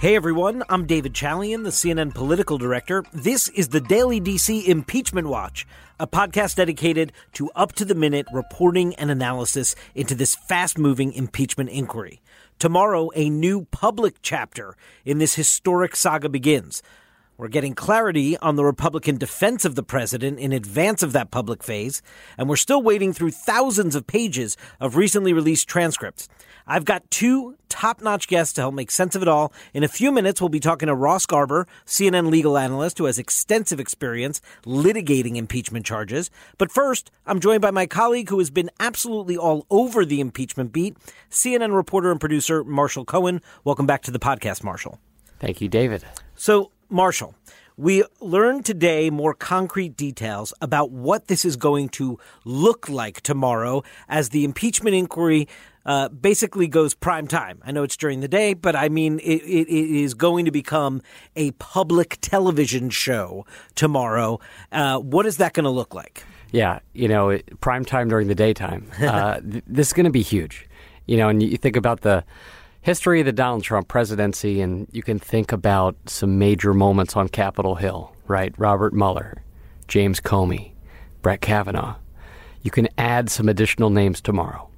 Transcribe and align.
Hey 0.00 0.16
everyone, 0.16 0.64
I'm 0.70 0.86
David 0.86 1.12
Chalian, 1.12 1.62
the 1.62 1.68
CNN 1.68 2.14
political 2.14 2.56
director. 2.56 3.04
This 3.12 3.48
is 3.48 3.68
the 3.68 3.82
Daily 3.82 4.18
DC 4.18 4.66
Impeachment 4.66 5.26
Watch, 5.26 5.66
a 5.98 6.06
podcast 6.06 6.56
dedicated 6.56 7.12
to 7.34 7.50
up 7.50 7.74
to 7.74 7.84
the 7.84 7.94
minute 7.94 8.26
reporting 8.32 8.94
and 8.94 9.10
analysis 9.10 9.76
into 9.94 10.14
this 10.14 10.34
fast 10.34 10.78
moving 10.78 11.12
impeachment 11.12 11.68
inquiry. 11.68 12.22
Tomorrow, 12.58 13.10
a 13.14 13.28
new 13.28 13.66
public 13.66 14.14
chapter 14.22 14.74
in 15.04 15.18
this 15.18 15.34
historic 15.34 15.94
saga 15.94 16.30
begins. 16.30 16.82
We're 17.40 17.48
getting 17.48 17.74
clarity 17.74 18.36
on 18.36 18.56
the 18.56 18.66
Republican 18.66 19.16
defense 19.16 19.64
of 19.64 19.74
the 19.74 19.82
president 19.82 20.38
in 20.38 20.52
advance 20.52 21.02
of 21.02 21.14
that 21.14 21.30
public 21.30 21.62
phase, 21.62 22.02
and 22.36 22.50
we're 22.50 22.56
still 22.56 22.82
waiting 22.82 23.14
through 23.14 23.30
thousands 23.30 23.96
of 23.96 24.06
pages 24.06 24.58
of 24.78 24.94
recently 24.94 25.32
released 25.32 25.66
transcripts. 25.66 26.28
I've 26.66 26.84
got 26.84 27.10
two 27.10 27.56
top 27.70 28.02
notch 28.02 28.28
guests 28.28 28.52
to 28.54 28.60
help 28.60 28.74
make 28.74 28.90
sense 28.90 29.14
of 29.14 29.22
it 29.22 29.28
all. 29.28 29.54
In 29.72 29.82
a 29.82 29.88
few 29.88 30.12
minutes, 30.12 30.42
we'll 30.42 30.50
be 30.50 30.60
talking 30.60 30.88
to 30.88 30.94
Ross 30.94 31.24
Garber, 31.24 31.66
CNN 31.86 32.30
legal 32.30 32.58
analyst 32.58 32.98
who 32.98 33.06
has 33.06 33.18
extensive 33.18 33.80
experience 33.80 34.42
litigating 34.66 35.36
impeachment 35.36 35.86
charges. 35.86 36.30
But 36.58 36.70
first, 36.70 37.10
I'm 37.24 37.40
joined 37.40 37.62
by 37.62 37.70
my 37.70 37.86
colleague 37.86 38.28
who 38.28 38.38
has 38.40 38.50
been 38.50 38.68
absolutely 38.78 39.38
all 39.38 39.64
over 39.70 40.04
the 40.04 40.20
impeachment 40.20 40.74
beat, 40.74 40.94
CNN 41.30 41.74
reporter 41.74 42.10
and 42.10 42.20
producer 42.20 42.64
Marshall 42.64 43.06
Cohen. 43.06 43.40
Welcome 43.64 43.86
back 43.86 44.02
to 44.02 44.10
the 44.10 44.18
podcast, 44.18 44.62
Marshall. 44.62 44.98
Thank 45.38 45.62
you, 45.62 45.70
David. 45.70 46.04
So, 46.36 46.70
Marshall, 46.90 47.34
we 47.76 48.02
learned 48.20 48.64
today 48.64 49.10
more 49.10 49.32
concrete 49.32 49.96
details 49.96 50.52
about 50.60 50.90
what 50.90 51.28
this 51.28 51.44
is 51.44 51.56
going 51.56 51.88
to 51.90 52.18
look 52.44 52.88
like 52.88 53.20
tomorrow 53.20 53.84
as 54.08 54.30
the 54.30 54.44
impeachment 54.44 54.96
inquiry 54.96 55.48
uh, 55.86 56.08
basically 56.08 56.66
goes 56.66 56.94
prime 56.94 57.28
time. 57.28 57.62
I 57.64 57.70
know 57.70 57.84
it's 57.84 57.96
during 57.96 58.20
the 58.20 58.28
day, 58.28 58.54
but 58.54 58.74
I 58.74 58.88
mean, 58.88 59.20
it, 59.20 59.42
it, 59.42 59.68
it 59.68 60.02
is 60.02 60.14
going 60.14 60.44
to 60.44 60.50
become 60.50 61.00
a 61.36 61.52
public 61.52 62.18
television 62.20 62.90
show 62.90 63.46
tomorrow. 63.76 64.40
Uh, 64.72 64.98
what 64.98 65.24
is 65.24 65.36
that 65.36 65.52
going 65.52 65.64
to 65.64 65.70
look 65.70 65.94
like? 65.94 66.24
Yeah, 66.50 66.80
you 66.92 67.06
know, 67.06 67.38
prime 67.60 67.84
time 67.84 68.08
during 68.08 68.26
the 68.26 68.34
daytime. 68.34 68.90
Uh, 69.00 69.40
th- 69.40 69.64
this 69.66 69.86
is 69.88 69.92
going 69.92 70.04
to 70.04 70.10
be 70.10 70.22
huge. 70.22 70.68
You 71.06 71.16
know, 71.16 71.28
and 71.28 71.42
you 71.42 71.56
think 71.56 71.76
about 71.76 72.02
the 72.02 72.24
history 72.82 73.20
of 73.20 73.26
the 73.26 73.32
Donald 73.32 73.62
Trump 73.62 73.88
presidency, 73.88 74.60
and 74.60 74.86
you 74.90 75.02
can 75.02 75.18
think 75.18 75.52
about 75.52 75.96
some 76.06 76.38
major 76.38 76.72
moments 76.72 77.16
on 77.16 77.28
Capitol 77.28 77.76
Hill, 77.76 78.14
right? 78.26 78.54
Robert 78.58 78.92
Mueller, 78.92 79.42
James 79.88 80.20
Comey, 80.20 80.72
Brett 81.22 81.40
Kavanaugh. 81.40 81.96
You 82.62 82.70
can 82.70 82.88
add 82.98 83.30
some 83.30 83.48
additional 83.48 83.90
names 83.90 84.20
tomorrow. 84.20 84.68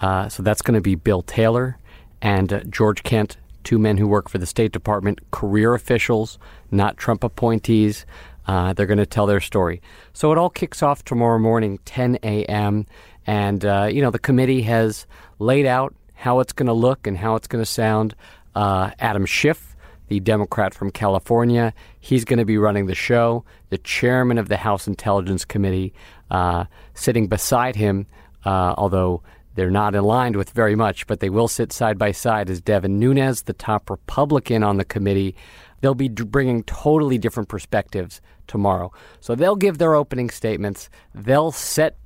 Uh, 0.00 0.28
so 0.28 0.42
that's 0.42 0.62
going 0.62 0.74
to 0.74 0.80
be 0.80 0.94
Bill 0.94 1.22
Taylor 1.22 1.78
and 2.20 2.52
uh, 2.52 2.60
George 2.64 3.02
Kent, 3.02 3.36
two 3.64 3.78
men 3.78 3.96
who 3.96 4.06
work 4.08 4.28
for 4.28 4.38
the 4.38 4.46
State 4.46 4.72
Department, 4.72 5.20
career 5.30 5.74
officials, 5.74 6.38
not 6.70 6.96
Trump 6.96 7.22
appointees. 7.22 8.04
Uh, 8.46 8.72
they're 8.72 8.86
going 8.86 8.98
to 8.98 9.06
tell 9.06 9.26
their 9.26 9.40
story. 9.40 9.80
So 10.12 10.32
it 10.32 10.38
all 10.38 10.50
kicks 10.50 10.82
off 10.82 11.04
tomorrow 11.04 11.38
morning, 11.38 11.78
10 11.84 12.18
a.m. 12.24 12.86
And, 13.26 13.64
uh, 13.64 13.88
you 13.90 14.02
know, 14.02 14.10
the 14.10 14.18
committee 14.18 14.62
has 14.62 15.06
laid 15.38 15.66
out 15.66 15.94
how 16.22 16.38
it's 16.38 16.52
going 16.52 16.68
to 16.68 16.72
look 16.72 17.08
and 17.08 17.18
how 17.18 17.34
it's 17.34 17.48
going 17.48 17.60
to 17.60 17.68
sound. 17.68 18.14
Uh, 18.54 18.92
Adam 19.00 19.26
Schiff, 19.26 19.74
the 20.06 20.20
Democrat 20.20 20.72
from 20.72 20.92
California, 20.92 21.74
he's 21.98 22.24
going 22.24 22.38
to 22.38 22.44
be 22.44 22.56
running 22.56 22.86
the 22.86 22.94
show. 22.94 23.44
The 23.70 23.78
chairman 23.78 24.38
of 24.38 24.48
the 24.48 24.58
House 24.58 24.86
Intelligence 24.86 25.44
Committee, 25.44 25.92
uh, 26.30 26.66
sitting 26.94 27.26
beside 27.26 27.74
him, 27.74 28.06
uh, 28.44 28.74
although 28.78 29.24
they're 29.56 29.68
not 29.68 29.96
aligned 29.96 30.36
with 30.36 30.50
very 30.50 30.76
much, 30.76 31.08
but 31.08 31.18
they 31.18 31.28
will 31.28 31.48
sit 31.48 31.72
side 31.72 31.98
by 31.98 32.12
side 32.12 32.48
as 32.48 32.60
Devin 32.60 33.00
Nunes, 33.00 33.42
the 33.42 33.52
top 33.52 33.90
Republican 33.90 34.62
on 34.62 34.76
the 34.76 34.84
committee. 34.84 35.34
They'll 35.80 35.96
be 35.96 36.08
bringing 36.08 36.62
totally 36.62 37.18
different 37.18 37.48
perspectives 37.48 38.20
tomorrow. 38.46 38.92
So 39.18 39.34
they'll 39.34 39.56
give 39.56 39.78
their 39.78 39.96
opening 39.96 40.30
statements. 40.30 40.88
They'll 41.16 41.50
set 41.50 41.96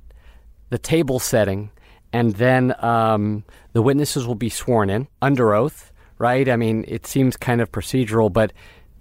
the 0.71 0.79
table 0.79 1.19
setting 1.19 1.69
and 2.13 2.35
then 2.35 2.73
um, 2.83 3.43
the 3.73 3.81
witnesses 3.81 4.25
will 4.25 4.35
be 4.35 4.49
sworn 4.49 4.89
in 4.89 5.07
under 5.21 5.53
oath, 5.53 5.91
right? 6.17 6.47
I 6.47 6.55
mean, 6.55 6.85
it 6.87 7.05
seems 7.05 7.37
kind 7.37 7.61
of 7.61 7.71
procedural, 7.71 8.31
but, 8.31 8.53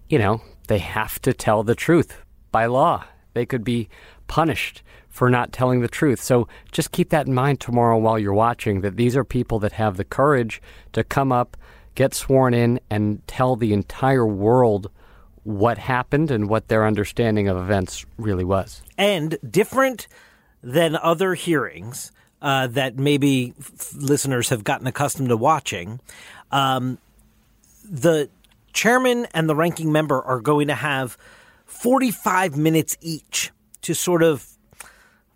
you 0.08 0.18
know, 0.18 0.42
they 0.68 0.78
have 0.78 1.20
to 1.22 1.32
tell 1.32 1.62
the 1.62 1.74
truth 1.74 2.16
by 2.50 2.66
law. 2.66 3.04
They 3.34 3.46
could 3.46 3.64
be 3.64 3.88
punished 4.26 4.82
for 5.08 5.30
not 5.30 5.52
telling 5.52 5.80
the 5.80 5.88
truth. 5.88 6.20
So 6.20 6.46
just 6.72 6.92
keep 6.92 7.10
that 7.10 7.26
in 7.26 7.34
mind 7.34 7.60
tomorrow 7.60 7.96
while 7.96 8.18
you're 8.18 8.34
watching 8.34 8.82
that 8.82 8.96
these 8.96 9.16
are 9.16 9.24
people 9.24 9.58
that 9.60 9.72
have 9.72 9.96
the 9.96 10.04
courage 10.04 10.60
to 10.92 11.04
come 11.04 11.32
up, 11.32 11.56
get 11.94 12.12
sworn 12.12 12.52
in, 12.54 12.80
and 12.90 13.26
tell 13.26 13.56
the 13.56 13.72
entire 13.72 14.26
world 14.26 14.90
what 15.42 15.78
happened 15.78 16.30
and 16.30 16.48
what 16.48 16.68
their 16.68 16.84
understanding 16.84 17.48
of 17.48 17.56
events 17.56 18.04
really 18.18 18.44
was. 18.44 18.82
And 18.98 19.38
different 19.48 20.08
than 20.62 20.96
other 20.96 21.34
hearings, 21.34 22.10
uh, 22.42 22.66
that 22.68 22.96
maybe 22.98 23.54
f- 23.58 23.94
listeners 23.94 24.48
have 24.50 24.64
gotten 24.64 24.86
accustomed 24.86 25.28
to 25.28 25.36
watching. 25.36 26.00
Um, 26.50 26.98
the 27.84 28.28
chairman 28.72 29.26
and 29.32 29.48
the 29.48 29.54
ranking 29.54 29.90
member 29.92 30.20
are 30.22 30.40
going 30.40 30.68
to 30.68 30.74
have 30.74 31.16
45 31.64 32.56
minutes 32.56 32.96
each 33.00 33.50
to 33.82 33.94
sort 33.94 34.22
of 34.22 34.46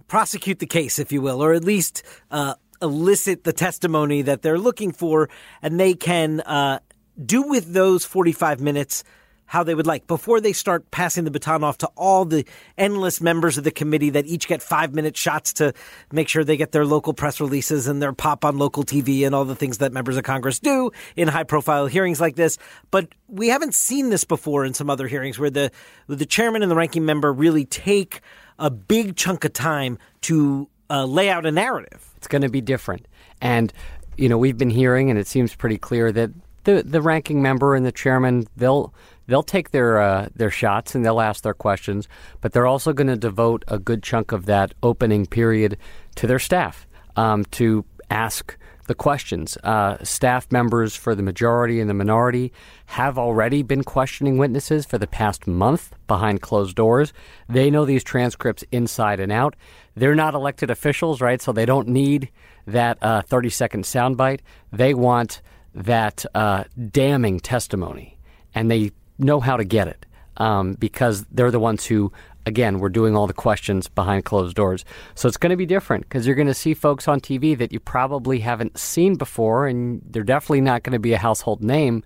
prosecute 0.09 0.59
the 0.59 0.67
case, 0.67 0.99
if 0.99 1.13
you 1.13 1.23
will, 1.23 1.43
or 1.43 1.53
at 1.53 1.65
least 1.65 2.03
uh, 2.31 2.55
elicit 2.83 3.45
the 3.45 3.53
testimony 3.53 4.23
that 4.23 4.43
they're 4.43 4.59
looking 4.59 4.93
for, 4.93 5.29
and 5.63 5.79
they 5.79 5.95
can 5.95 6.41
uh, 6.41 6.81
do 7.25 7.43
with 7.43 7.73
those 7.73 8.05
45 8.05 8.61
minutes 8.61 9.05
how 9.51 9.65
they 9.65 9.75
would 9.75 9.87
like 9.87 10.07
before 10.07 10.41
they 10.41 10.53
start 10.53 10.89
passing 10.93 11.25
the 11.25 11.31
baton 11.31 11.65
off 11.65 11.77
to 11.77 11.89
all 11.97 12.25
the 12.25 12.47
endless 12.79 13.21
members 13.21 13.59
of 13.59 13.65
the 13.65 13.71
committee 13.73 14.11
that 14.11 14.25
each 14.25 14.47
get 14.47 14.63
five 14.63 14.95
minute 14.95 15.17
shots 15.17 15.55
to 15.55 15.75
make 16.13 16.29
sure 16.29 16.45
they 16.45 16.57
get 16.57 16.71
their 16.71 16.87
local 16.87 17.13
press 17.13 17.41
releases 17.41 17.89
and 17.89 18.01
their 18.01 18.13
pop 18.13 18.45
on 18.45 18.59
local 18.59 18.85
TV 18.85 19.27
and 19.27 19.35
all 19.35 19.45
the 19.45 19.57
things 19.57 19.79
that 19.79 19.93
members 19.93 20.17
of 20.17 20.23
Congress 20.23 20.61
do 20.61 20.93
in 21.17 21.27
high 21.27 21.43
profile 21.43 21.89
hearings 21.89 22.21
like 22.21 22.37
this. 22.37 22.59
But 22.93 23.09
we 23.27 23.49
haven't 23.49 23.75
seen 23.75 24.11
this 24.11 24.23
before 24.23 24.65
in 24.65 24.73
some 24.73 24.89
other 24.89 25.09
hearings 25.09 25.37
where 25.37 25.51
the 25.51 25.73
where 26.07 26.15
the 26.15 26.27
chairman 26.27 26.63
and 26.63 26.71
the 26.71 26.77
ranking 26.77 27.05
member 27.05 27.33
really 27.33 27.65
take 27.65 28.21
a 28.57 28.71
big 28.71 29.17
chunk 29.17 29.45
of 29.45 29.53
time 29.53 29.99
to 30.21 30.69
uh, 30.91 31.05
lay 31.05 31.29
out 31.29 31.45
a 31.45 31.51
narrative. 31.51 32.09
It's 32.19 32.29
going 32.29 32.43
to 32.43 32.49
be 32.49 32.61
different. 32.61 33.09
And, 33.41 33.73
you 34.17 34.29
know, 34.29 34.39
we've 34.39 34.59
been 34.59 34.71
hearing, 34.71 35.11
and 35.11 35.19
it 35.19 35.27
seems 35.27 35.57
pretty 35.57 35.79
clear 35.79 36.13
that 36.13 36.31
the, 36.65 36.83
the 36.83 37.01
ranking 37.01 37.43
member 37.43 37.75
and 37.75 37.85
the 37.85 37.93
chairman, 37.93 38.47
they'll 38.57 38.95
they'll 39.31 39.43
take 39.43 39.71
their 39.71 40.01
uh, 40.01 40.29
their 40.35 40.51
shots 40.51 40.95
and 40.95 41.05
they'll 41.05 41.21
ask 41.21 41.43
their 41.43 41.55
questions, 41.55 42.09
but 42.41 42.53
they're 42.53 42.67
also 42.67 42.93
going 42.93 43.07
to 43.07 43.17
devote 43.17 43.65
a 43.69 43.79
good 43.79 44.03
chunk 44.03 44.33
of 44.33 44.47
that 44.47 44.75
opening 44.83 45.25
period 45.25 45.79
to 46.17 46.27
their 46.27 46.39
staff 46.39 46.87
um, 47.17 47.45
to 47.47 47.85
ask 48.11 48.57
the 48.87 48.95
questions. 48.97 49.57
Uh, 49.63 49.97
staff 50.03 50.51
members 50.51 50.97
for 50.97 51.15
the 51.15 51.23
majority 51.23 51.79
and 51.79 51.89
the 51.89 51.95
minority 51.95 52.53
have 52.87 53.19
already 53.19 53.63
been 53.63 53.85
questioning 53.85 54.37
witnesses 54.37 54.85
for 54.85 54.99
the 54.99 55.07
past 55.07 55.47
month 55.47 55.95
behind 56.09 56.43
closed 56.43 56.75
doors. 56.75 57.13
They 57.49 57.71
know 57.71 57.85
these 57.85 58.03
transcripts 58.03 58.65
inside 58.73 59.21
and 59.21 59.31
out. 59.31 59.55
They're 59.95 60.17
not 60.17 60.35
elected 60.35 60.71
officials, 60.71 61.21
right? 61.21 61.41
So 61.41 61.53
they 61.53 61.67
don't 61.67 61.87
need 61.87 62.31
that 62.67 62.99
uh, 63.01 63.23
30 63.23 63.51
second 63.51 63.85
soundbite. 63.85 64.41
They 64.73 64.93
want 64.93 65.41
that 65.73 66.25
uh, 66.35 66.65
damning 66.91 67.39
testimony, 67.39 68.19
and 68.57 68.69
they 68.69 68.91
know 69.21 69.41
how 69.41 69.57
to 69.57 69.65
get 69.65 69.89
it 69.89 70.07
um, 70.37 70.75
because 70.75 71.25
they're 71.31 71.51
the 71.51 71.61
ones 71.61 71.87
who 71.87 72.13
again, 72.47 72.79
we're 72.79 72.89
doing 72.89 73.17
all 73.17 73.27
the 73.27 73.33
questions 73.33 73.89
behind 73.89 74.25
closed 74.25 74.57
doors. 74.57 74.85
So 75.15 75.29
it's 75.29 75.37
going 75.37 75.51
to 75.51 75.57
be 75.57 75.67
different 75.67 76.05
because 76.05 76.27
you're 76.27 76.37
going 76.37 76.49
to 76.49 76.55
see 76.55 76.75
folks 76.75 77.09
on 77.09 77.21
TV 77.21 77.57
that 77.59 77.73
you 77.73 77.81
probably 77.81 78.41
haven't 78.41 78.79
seen 78.79 79.17
before, 79.17 79.67
and 79.67 80.03
they're 80.09 80.23
definitely 80.23 80.63
not 80.63 80.83
going 80.83 80.93
to 80.93 80.99
be 80.99 81.13
a 81.13 81.19
household 81.19 81.63
name. 81.63 82.03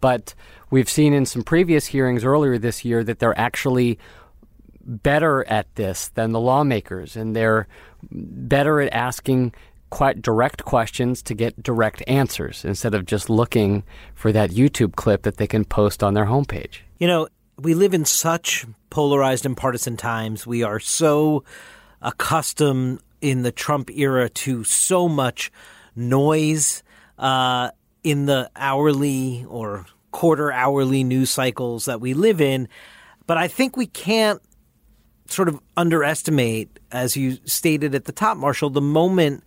But 0.00 0.34
we've 0.70 0.88
seen 0.88 1.12
in 1.12 1.26
some 1.26 1.42
previous 1.42 1.86
hearings 1.86 2.24
earlier 2.24 2.58
this 2.58 2.84
year 2.84 3.04
that 3.04 3.18
they're 3.18 3.38
actually 3.38 3.98
better 4.80 5.44
at 5.48 5.72
this 5.76 6.08
than 6.08 6.32
the 6.32 6.40
lawmakers, 6.40 7.16
and 7.16 7.34
they're 7.34 7.66
better 8.10 8.80
at 8.80 8.92
asking 8.92 9.54
quite 9.90 10.22
direct 10.22 10.64
questions 10.64 11.22
to 11.22 11.34
get 11.34 11.62
direct 11.62 12.02
answers 12.06 12.64
instead 12.64 12.94
of 12.94 13.06
just 13.06 13.30
looking 13.30 13.84
for 14.14 14.32
that 14.32 14.50
YouTube 14.50 14.96
clip 14.96 15.22
that 15.22 15.36
they 15.36 15.46
can 15.46 15.64
post 15.64 16.02
on 16.02 16.14
their 16.14 16.26
homepage. 16.26 16.78
You 16.98 17.06
know, 17.06 17.28
we 17.58 17.74
live 17.74 17.94
in 17.94 18.04
such 18.04 18.66
polarized 18.90 19.46
and 19.46 19.56
partisan 19.56 19.96
times. 19.96 20.46
We 20.46 20.62
are 20.62 20.80
so 20.80 21.44
accustomed 22.02 23.00
in 23.20 23.42
the 23.42 23.52
Trump 23.52 23.90
era 23.90 24.28
to 24.28 24.64
so 24.64 25.08
much 25.08 25.50
noise 25.96 26.82
uh, 27.18 27.70
in 28.02 28.26
the 28.26 28.50
hourly 28.56 29.46
or 29.48 29.86
quarter 30.10 30.52
hourly 30.52 31.04
news 31.04 31.30
cycles 31.30 31.86
that 31.86 32.00
we 32.00 32.14
live 32.14 32.40
in. 32.40 32.68
But 33.26 33.38
I 33.38 33.48
think 33.48 33.76
we 33.76 33.86
can't 33.86 34.42
sort 35.26 35.48
of 35.48 35.58
underestimate, 35.76 36.78
as 36.92 37.16
you 37.16 37.38
stated 37.44 37.94
at 37.94 38.04
the 38.04 38.12
top, 38.12 38.36
Marshall, 38.36 38.70
the 38.70 38.80
moment 38.80 39.42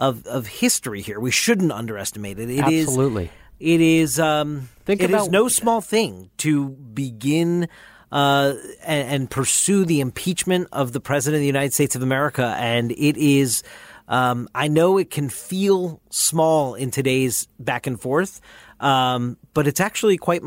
of, 0.00 0.26
of 0.26 0.46
history 0.46 1.00
here. 1.02 1.18
We 1.20 1.30
shouldn't 1.30 1.72
underestimate 1.72 2.38
it. 2.38 2.50
It 2.50 2.60
Absolutely. 2.60 3.24
is 3.24 3.30
It 3.58 3.80
is. 3.80 4.20
Um, 4.20 4.68
Think 4.84 5.00
it 5.02 5.10
is 5.10 5.16
about- 5.16 5.30
no 5.30 5.48
small 5.48 5.80
thing 5.80 6.30
to 6.38 6.68
begin 6.70 7.68
uh, 8.12 8.54
and, 8.84 9.08
and 9.10 9.30
pursue 9.30 9.84
the 9.84 10.00
impeachment 10.00 10.68
of 10.72 10.92
the 10.92 11.00
president 11.00 11.38
of 11.38 11.40
the 11.40 11.46
United 11.46 11.72
States 11.72 11.96
of 11.96 12.02
America, 12.02 12.54
and 12.58 12.92
it 12.92 13.16
is. 13.16 13.62
Um, 14.08 14.48
I 14.54 14.68
know 14.68 14.98
it 14.98 15.10
can 15.10 15.28
feel 15.28 16.00
small 16.10 16.74
in 16.76 16.92
today's 16.92 17.48
back 17.58 17.88
and 17.88 18.00
forth, 18.00 18.40
um, 18.78 19.36
but 19.54 19.66
it's 19.66 19.80
actually 19.80 20.16
quite 20.16 20.42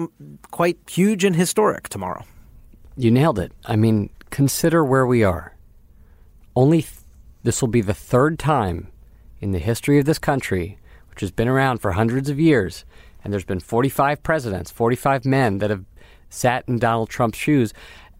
quite 0.52 0.78
huge 0.90 1.26
and 1.26 1.36
historic 1.36 1.90
tomorrow. 1.90 2.24
You 2.96 3.12
nailed 3.12 3.38
it. 3.40 3.52
I 3.66 3.76
mean, 3.76 4.10
consider 4.30 4.86
where 4.86 5.06
we 5.06 5.26
are. 5.26 5.54
Only 6.56 6.84
th- 6.84 6.94
this 7.44 7.60
will 7.62 7.68
be 7.68 7.82
the 7.82 7.94
third 7.94 8.40
time 8.40 8.88
in 9.40 9.52
the 9.52 9.60
history 9.60 10.00
of 10.00 10.06
this 10.06 10.20
country, 10.20 10.78
which 11.10 11.22
has 11.22 11.32
been 11.32 11.48
around 11.48 11.80
for 11.80 11.92
hundreds 11.92 12.30
of 12.30 12.40
years, 12.40 12.86
and 13.24 13.34
there's 13.34 13.46
been 13.46 13.60
45 13.60 14.24
presidents, 14.24 14.72
45 14.72 15.26
men 15.26 15.58
that 15.60 15.70
have 15.70 15.86
sat 16.30 16.64
in 16.68 16.80
Donald 16.80 17.10
Trump's 17.10 17.38
shoes, 17.38 17.74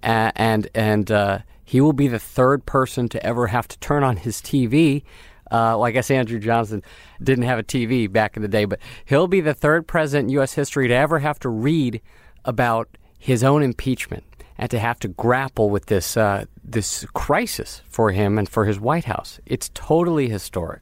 uh, 0.04 0.32
and 0.36 0.70
and 0.74 1.12
uh, 1.12 1.40
he 1.64 1.82
will 1.82 1.94
be 1.94 2.08
the 2.08 2.20
third 2.20 2.66
person 2.66 3.08
to 3.10 3.24
ever 3.26 3.48
have 3.48 3.68
to 3.68 3.80
turn 3.80 4.04
on 4.04 4.18
his 4.18 4.38
TV. 4.38 5.04
Uh, 5.52 5.74
well, 5.78 5.86
I 5.86 5.92
guess 5.92 6.12
Andrew 6.12 6.40
Johnson 6.40 6.84
didn't 7.22 7.46
have 7.46 7.60
a 7.60 7.64
TV 7.64 8.12
back 8.12 8.36
in 8.36 8.42
the 8.42 8.48
day, 8.48 8.66
but 8.66 8.80
he'll 9.06 9.28
be 9.28 9.42
the 9.42 9.54
third 9.54 9.88
president 9.88 10.28
in 10.28 10.34
U.S. 10.34 10.54
history 10.54 10.88
to 10.88 10.94
ever 10.94 11.20
have 11.20 11.40
to 11.40 11.50
read 11.50 12.02
about 12.46 12.88
his 13.18 13.44
own 13.44 13.64
impeachment 13.64 14.24
and 14.58 14.70
to 14.70 14.80
have 14.80 15.00
to 15.00 15.08
grapple 15.08 15.70
with 15.70 15.88
this 15.88 16.18
uh, 16.18 16.46
this 16.64 17.06
crisis 17.14 17.82
for 17.88 18.12
him 18.12 18.38
and 18.38 18.48
for 18.48 18.66
his 18.66 18.80
White 18.80 19.06
House. 19.06 19.40
It's 19.46 19.72
totally 19.74 20.30
historic. 20.30 20.82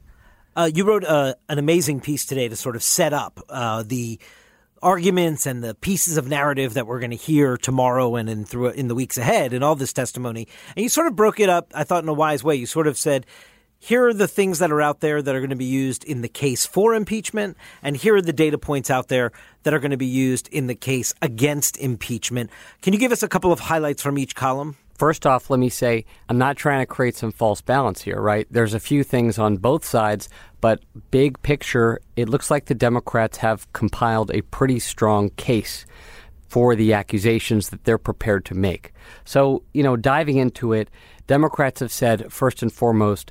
Uh, 0.58 0.68
you 0.74 0.82
wrote 0.82 1.04
uh, 1.04 1.34
an 1.48 1.56
amazing 1.56 2.00
piece 2.00 2.26
today 2.26 2.48
to 2.48 2.56
sort 2.56 2.74
of 2.74 2.82
set 2.82 3.12
up 3.12 3.38
uh, 3.48 3.84
the 3.86 4.18
arguments 4.82 5.46
and 5.46 5.62
the 5.62 5.72
pieces 5.72 6.16
of 6.16 6.26
narrative 6.26 6.74
that 6.74 6.84
we're 6.84 6.98
going 6.98 7.12
to 7.12 7.16
hear 7.16 7.56
tomorrow 7.56 8.16
and 8.16 8.28
in 8.28 8.44
through 8.44 8.70
in 8.70 8.88
the 8.88 8.94
weeks 8.96 9.16
ahead 9.16 9.52
and 9.52 9.62
all 9.62 9.76
this 9.76 9.92
testimony. 9.92 10.48
And 10.74 10.82
you 10.82 10.88
sort 10.88 11.06
of 11.06 11.14
broke 11.14 11.38
it 11.38 11.48
up, 11.48 11.70
I 11.76 11.84
thought, 11.84 12.02
in 12.02 12.08
a 12.08 12.12
wise 12.12 12.42
way. 12.42 12.56
You 12.56 12.66
sort 12.66 12.88
of 12.88 12.98
said. 12.98 13.24
Here 13.80 14.08
are 14.08 14.12
the 14.12 14.26
things 14.26 14.58
that 14.58 14.72
are 14.72 14.82
out 14.82 14.98
there 14.98 15.22
that 15.22 15.36
are 15.36 15.38
going 15.38 15.50
to 15.50 15.54
be 15.54 15.64
used 15.64 16.02
in 16.02 16.20
the 16.20 16.28
case 16.28 16.66
for 16.66 16.94
impeachment, 16.94 17.56
and 17.80 17.96
here 17.96 18.16
are 18.16 18.20
the 18.20 18.32
data 18.32 18.58
points 18.58 18.90
out 18.90 19.06
there 19.06 19.30
that 19.62 19.72
are 19.72 19.78
going 19.78 19.92
to 19.92 19.96
be 19.96 20.04
used 20.04 20.48
in 20.48 20.66
the 20.66 20.74
case 20.74 21.14
against 21.22 21.76
impeachment. 21.76 22.50
Can 22.82 22.92
you 22.92 22.98
give 22.98 23.12
us 23.12 23.22
a 23.22 23.28
couple 23.28 23.52
of 23.52 23.60
highlights 23.60 24.02
from 24.02 24.18
each 24.18 24.34
column? 24.34 24.76
First 24.98 25.26
off, 25.26 25.48
let 25.48 25.60
me 25.60 25.68
say 25.68 26.04
I'm 26.28 26.38
not 26.38 26.56
trying 26.56 26.80
to 26.80 26.86
create 26.86 27.14
some 27.14 27.30
false 27.30 27.60
balance 27.60 28.02
here, 28.02 28.20
right? 28.20 28.48
There's 28.50 28.74
a 28.74 28.80
few 28.80 29.04
things 29.04 29.38
on 29.38 29.56
both 29.56 29.84
sides, 29.84 30.28
but 30.60 30.82
big 31.12 31.40
picture, 31.42 32.00
it 32.16 32.28
looks 32.28 32.50
like 32.50 32.64
the 32.64 32.74
Democrats 32.74 33.38
have 33.38 33.72
compiled 33.72 34.32
a 34.32 34.42
pretty 34.42 34.80
strong 34.80 35.30
case 35.30 35.86
for 36.48 36.74
the 36.74 36.94
accusations 36.94 37.68
that 37.68 37.84
they're 37.84 37.96
prepared 37.96 38.44
to 38.46 38.54
make. 38.54 38.92
So, 39.24 39.62
you 39.72 39.84
know, 39.84 39.96
diving 39.96 40.38
into 40.38 40.72
it, 40.72 40.90
Democrats 41.28 41.78
have 41.78 41.92
said, 41.92 42.32
first 42.32 42.62
and 42.62 42.72
foremost, 42.72 43.30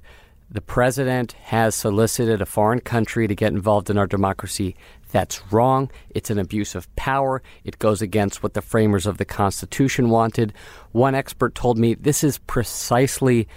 the 0.49 0.61
president 0.61 1.33
has 1.33 1.75
solicited 1.75 2.41
a 2.41 2.45
foreign 2.45 2.79
country 2.79 3.27
to 3.27 3.35
get 3.35 3.51
involved 3.51 3.89
in 3.89 3.97
our 3.97 4.07
democracy. 4.07 4.77
That's 5.11 5.41
wrong. 5.51 5.89
It's 6.09 6.29
an 6.29 6.39
abuse 6.39 6.75
of 6.75 6.93
power. 6.95 7.41
It 7.63 7.79
goes 7.79 8.01
against 8.01 8.43
what 8.43 8.53
the 8.53 8.61
framers 8.61 9.05
of 9.05 9.17
the 9.17 9.25
Constitution 9.25 10.09
wanted. 10.09 10.53
One 10.91 11.15
expert 11.15 11.55
told 11.55 11.77
me 11.77 11.93
this 11.93 12.23
is 12.23 12.37
precisely 12.39 13.47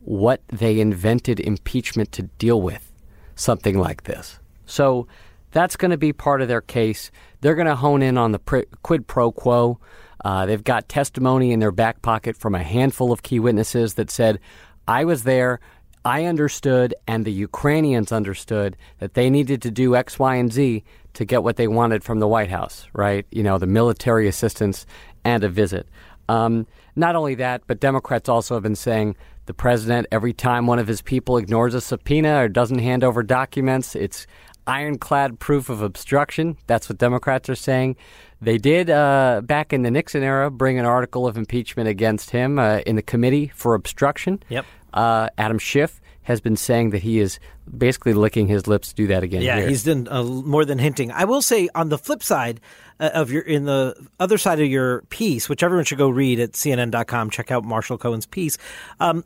what 0.00 0.42
they 0.48 0.80
invented 0.80 1.40
impeachment 1.40 2.12
to 2.12 2.22
deal 2.22 2.60
with 2.60 2.92
something 3.34 3.78
like 3.78 4.04
this. 4.04 4.38
So 4.66 5.06
that's 5.50 5.76
going 5.76 5.90
to 5.90 5.98
be 5.98 6.12
part 6.12 6.42
of 6.42 6.48
their 6.48 6.60
case. 6.60 7.10
They're 7.40 7.54
going 7.54 7.66
to 7.66 7.76
hone 7.76 8.02
in 8.02 8.18
on 8.18 8.32
the 8.32 8.66
quid 8.82 9.06
pro 9.06 9.32
quo. 9.32 9.78
Uh, 10.24 10.46
they've 10.46 10.64
got 10.64 10.88
testimony 10.88 11.52
in 11.52 11.60
their 11.60 11.72
back 11.72 12.02
pocket 12.02 12.36
from 12.36 12.54
a 12.54 12.62
handful 12.62 13.12
of 13.12 13.22
key 13.22 13.38
witnesses 13.38 13.94
that 13.94 14.10
said, 14.10 14.40
I 14.86 15.04
was 15.04 15.24
there. 15.24 15.60
I 16.08 16.24
understood, 16.24 16.94
and 17.06 17.26
the 17.26 17.32
Ukrainians 17.32 18.12
understood 18.12 18.78
that 18.98 19.12
they 19.12 19.28
needed 19.28 19.60
to 19.60 19.70
do 19.70 19.94
X, 19.94 20.18
Y, 20.18 20.36
and 20.36 20.50
Z 20.50 20.82
to 21.12 21.24
get 21.26 21.42
what 21.42 21.56
they 21.56 21.68
wanted 21.68 22.02
from 22.02 22.18
the 22.18 22.26
White 22.26 22.48
House, 22.48 22.86
right? 22.94 23.26
You 23.30 23.42
know, 23.42 23.58
the 23.58 23.66
military 23.66 24.26
assistance 24.26 24.86
and 25.22 25.44
a 25.44 25.50
visit. 25.50 25.86
Um, 26.30 26.66
not 26.96 27.14
only 27.14 27.34
that, 27.34 27.60
but 27.66 27.78
Democrats 27.78 28.26
also 28.26 28.54
have 28.54 28.62
been 28.62 28.74
saying 28.74 29.16
the 29.44 29.52
president, 29.52 30.06
every 30.10 30.32
time 30.32 30.66
one 30.66 30.78
of 30.78 30.86
his 30.86 31.02
people 31.02 31.36
ignores 31.36 31.74
a 31.74 31.80
subpoena 31.82 32.42
or 32.42 32.48
doesn't 32.48 32.78
hand 32.78 33.04
over 33.04 33.22
documents, 33.22 33.94
it's 33.94 34.26
ironclad 34.66 35.38
proof 35.38 35.68
of 35.68 35.82
obstruction. 35.82 36.56
That's 36.66 36.88
what 36.88 36.96
Democrats 36.96 37.50
are 37.50 37.54
saying. 37.54 37.96
They 38.40 38.56
did, 38.56 38.88
uh, 38.88 39.42
back 39.44 39.72
in 39.72 39.82
the 39.82 39.90
Nixon 39.90 40.22
era, 40.22 40.50
bring 40.50 40.78
an 40.78 40.84
article 40.86 41.26
of 41.26 41.36
impeachment 41.36 41.88
against 41.88 42.30
him 42.30 42.58
uh, 42.58 42.78
in 42.86 42.96
the 42.96 43.02
committee 43.02 43.50
for 43.54 43.74
obstruction. 43.74 44.42
Yep. 44.48 44.64
Uh, 44.92 45.28
Adam 45.38 45.58
Schiff 45.58 46.00
has 46.22 46.40
been 46.42 46.56
saying 46.56 46.90
that 46.90 47.02
he 47.02 47.20
is 47.20 47.40
basically 47.76 48.12
licking 48.12 48.48
his 48.48 48.66
lips 48.66 48.88
to 48.90 48.94
do 48.94 49.06
that 49.06 49.22
again. 49.22 49.40
Yeah, 49.40 49.58
here. 49.58 49.68
he's 49.68 49.84
done 49.84 50.06
uh, 50.10 50.22
more 50.22 50.64
than 50.64 50.78
hinting. 50.78 51.10
I 51.10 51.24
will 51.24 51.40
say 51.40 51.70
on 51.74 51.88
the 51.88 51.96
flip 51.96 52.22
side 52.22 52.60
uh, 53.00 53.10
of 53.14 53.30
your, 53.30 53.42
in 53.42 53.64
the 53.64 53.94
other 54.20 54.36
side 54.36 54.60
of 54.60 54.66
your 54.66 55.02
piece, 55.08 55.48
which 55.48 55.62
everyone 55.62 55.86
should 55.86 55.98
go 55.98 56.10
read 56.10 56.38
at 56.38 56.52
CNN.com, 56.52 57.30
check 57.30 57.50
out 57.50 57.64
Marshall 57.64 57.96
Cohen's 57.96 58.26
piece. 58.26 58.58
Um, 59.00 59.24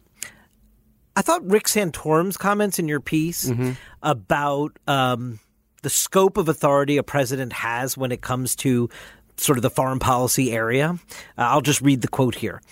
I 1.17 1.23
thought 1.23 1.45
Rick 1.45 1.65
Santorum's 1.65 2.37
comments 2.37 2.79
in 2.79 2.89
your 2.89 3.01
piece 3.01 3.53
about 4.03 4.79
um, 4.87 5.41
the 5.83 5.91
scope 5.91 6.37
of 6.39 6.49
authority 6.49 6.97
a 6.97 7.03
president 7.03 7.53
has 7.53 7.99
when 7.99 8.13
it 8.13 8.23
comes 8.23 8.57
to 8.57 8.89
sort 9.37 9.59
of 9.59 9.63
the 9.63 9.71
foreign 9.71 9.99
policy 9.99 10.53
area. 10.53 10.99
Uh, 11.37 11.43
I'll 11.43 11.61
just 11.61 11.81
read 11.83 12.01
the 12.01 12.09
quote 12.09 12.35
here. 12.35 12.63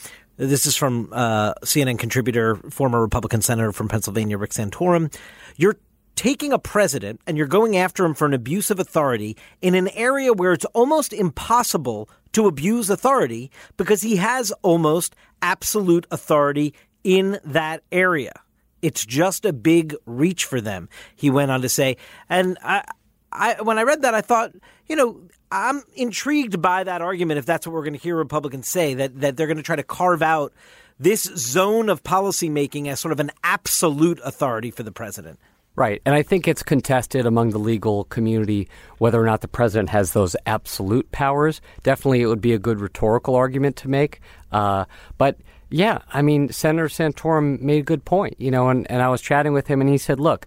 This 0.40 0.64
is 0.64 0.74
from 0.74 1.10
uh, 1.12 1.52
CNN 1.64 1.98
contributor, 1.98 2.56
former 2.70 2.98
Republican 2.98 3.42
senator 3.42 3.72
from 3.72 3.88
Pennsylvania, 3.88 4.38
Rick 4.38 4.52
Santorum. 4.52 5.14
You're 5.56 5.76
taking 6.16 6.50
a 6.50 6.58
president 6.58 7.20
and 7.26 7.36
you're 7.36 7.46
going 7.46 7.76
after 7.76 8.06
him 8.06 8.14
for 8.14 8.24
an 8.24 8.32
abuse 8.32 8.70
of 8.70 8.80
authority 8.80 9.36
in 9.60 9.74
an 9.74 9.88
area 9.88 10.32
where 10.32 10.54
it's 10.54 10.64
almost 10.66 11.12
impossible 11.12 12.08
to 12.32 12.46
abuse 12.46 12.88
authority 12.88 13.50
because 13.76 14.00
he 14.00 14.16
has 14.16 14.50
almost 14.62 15.14
absolute 15.42 16.06
authority 16.10 16.72
in 17.04 17.38
that 17.44 17.82
area. 17.92 18.32
It's 18.80 19.04
just 19.04 19.44
a 19.44 19.52
big 19.52 19.94
reach 20.06 20.46
for 20.46 20.62
them, 20.62 20.88
he 21.16 21.28
went 21.28 21.50
on 21.50 21.60
to 21.60 21.68
say. 21.68 21.98
And 22.30 22.56
I, 22.64 22.82
I, 23.30 23.60
when 23.60 23.78
I 23.78 23.82
read 23.82 24.00
that, 24.02 24.14
I 24.14 24.22
thought, 24.22 24.52
you 24.88 24.96
know, 24.96 25.20
I'm 25.52 25.82
intrigued 25.94 26.62
by 26.62 26.84
that 26.84 27.02
argument. 27.02 27.38
If 27.38 27.46
that's 27.46 27.66
what 27.66 27.72
we're 27.72 27.82
going 27.82 27.94
to 27.94 27.98
hear 27.98 28.16
Republicans 28.16 28.68
say, 28.68 28.94
that 28.94 29.20
that 29.20 29.36
they're 29.36 29.46
going 29.46 29.56
to 29.56 29.62
try 29.62 29.76
to 29.76 29.82
carve 29.82 30.22
out 30.22 30.52
this 30.98 31.22
zone 31.22 31.88
of 31.88 32.02
policymaking 32.02 32.86
as 32.86 33.00
sort 33.00 33.12
of 33.12 33.20
an 33.20 33.30
absolute 33.42 34.20
authority 34.22 34.70
for 34.70 34.82
the 34.82 34.92
president. 34.92 35.38
Right. 35.76 36.02
And 36.04 36.14
I 36.14 36.22
think 36.22 36.46
it's 36.46 36.62
contested 36.62 37.24
among 37.24 37.50
the 37.50 37.58
legal 37.58 38.04
community 38.04 38.68
whether 38.98 39.20
or 39.20 39.24
not 39.24 39.40
the 39.40 39.48
president 39.48 39.88
has 39.90 40.12
those 40.12 40.36
absolute 40.44 41.10
powers. 41.10 41.62
Definitely, 41.82 42.20
it 42.20 42.26
would 42.26 42.42
be 42.42 42.52
a 42.52 42.58
good 42.58 42.80
rhetorical 42.80 43.34
argument 43.34 43.76
to 43.76 43.88
make. 43.88 44.20
Uh, 44.52 44.84
but 45.16 45.38
yeah, 45.70 46.00
I 46.12 46.20
mean, 46.20 46.50
Senator 46.50 46.88
Santorum 46.88 47.60
made 47.60 47.78
a 47.78 47.84
good 47.84 48.04
point, 48.04 48.34
you 48.38 48.50
know, 48.50 48.68
and, 48.68 48.90
and 48.90 49.00
I 49.00 49.08
was 49.08 49.22
chatting 49.22 49.52
with 49.52 49.68
him 49.68 49.80
and 49.80 49.88
he 49.88 49.96
said, 49.96 50.20
look, 50.20 50.46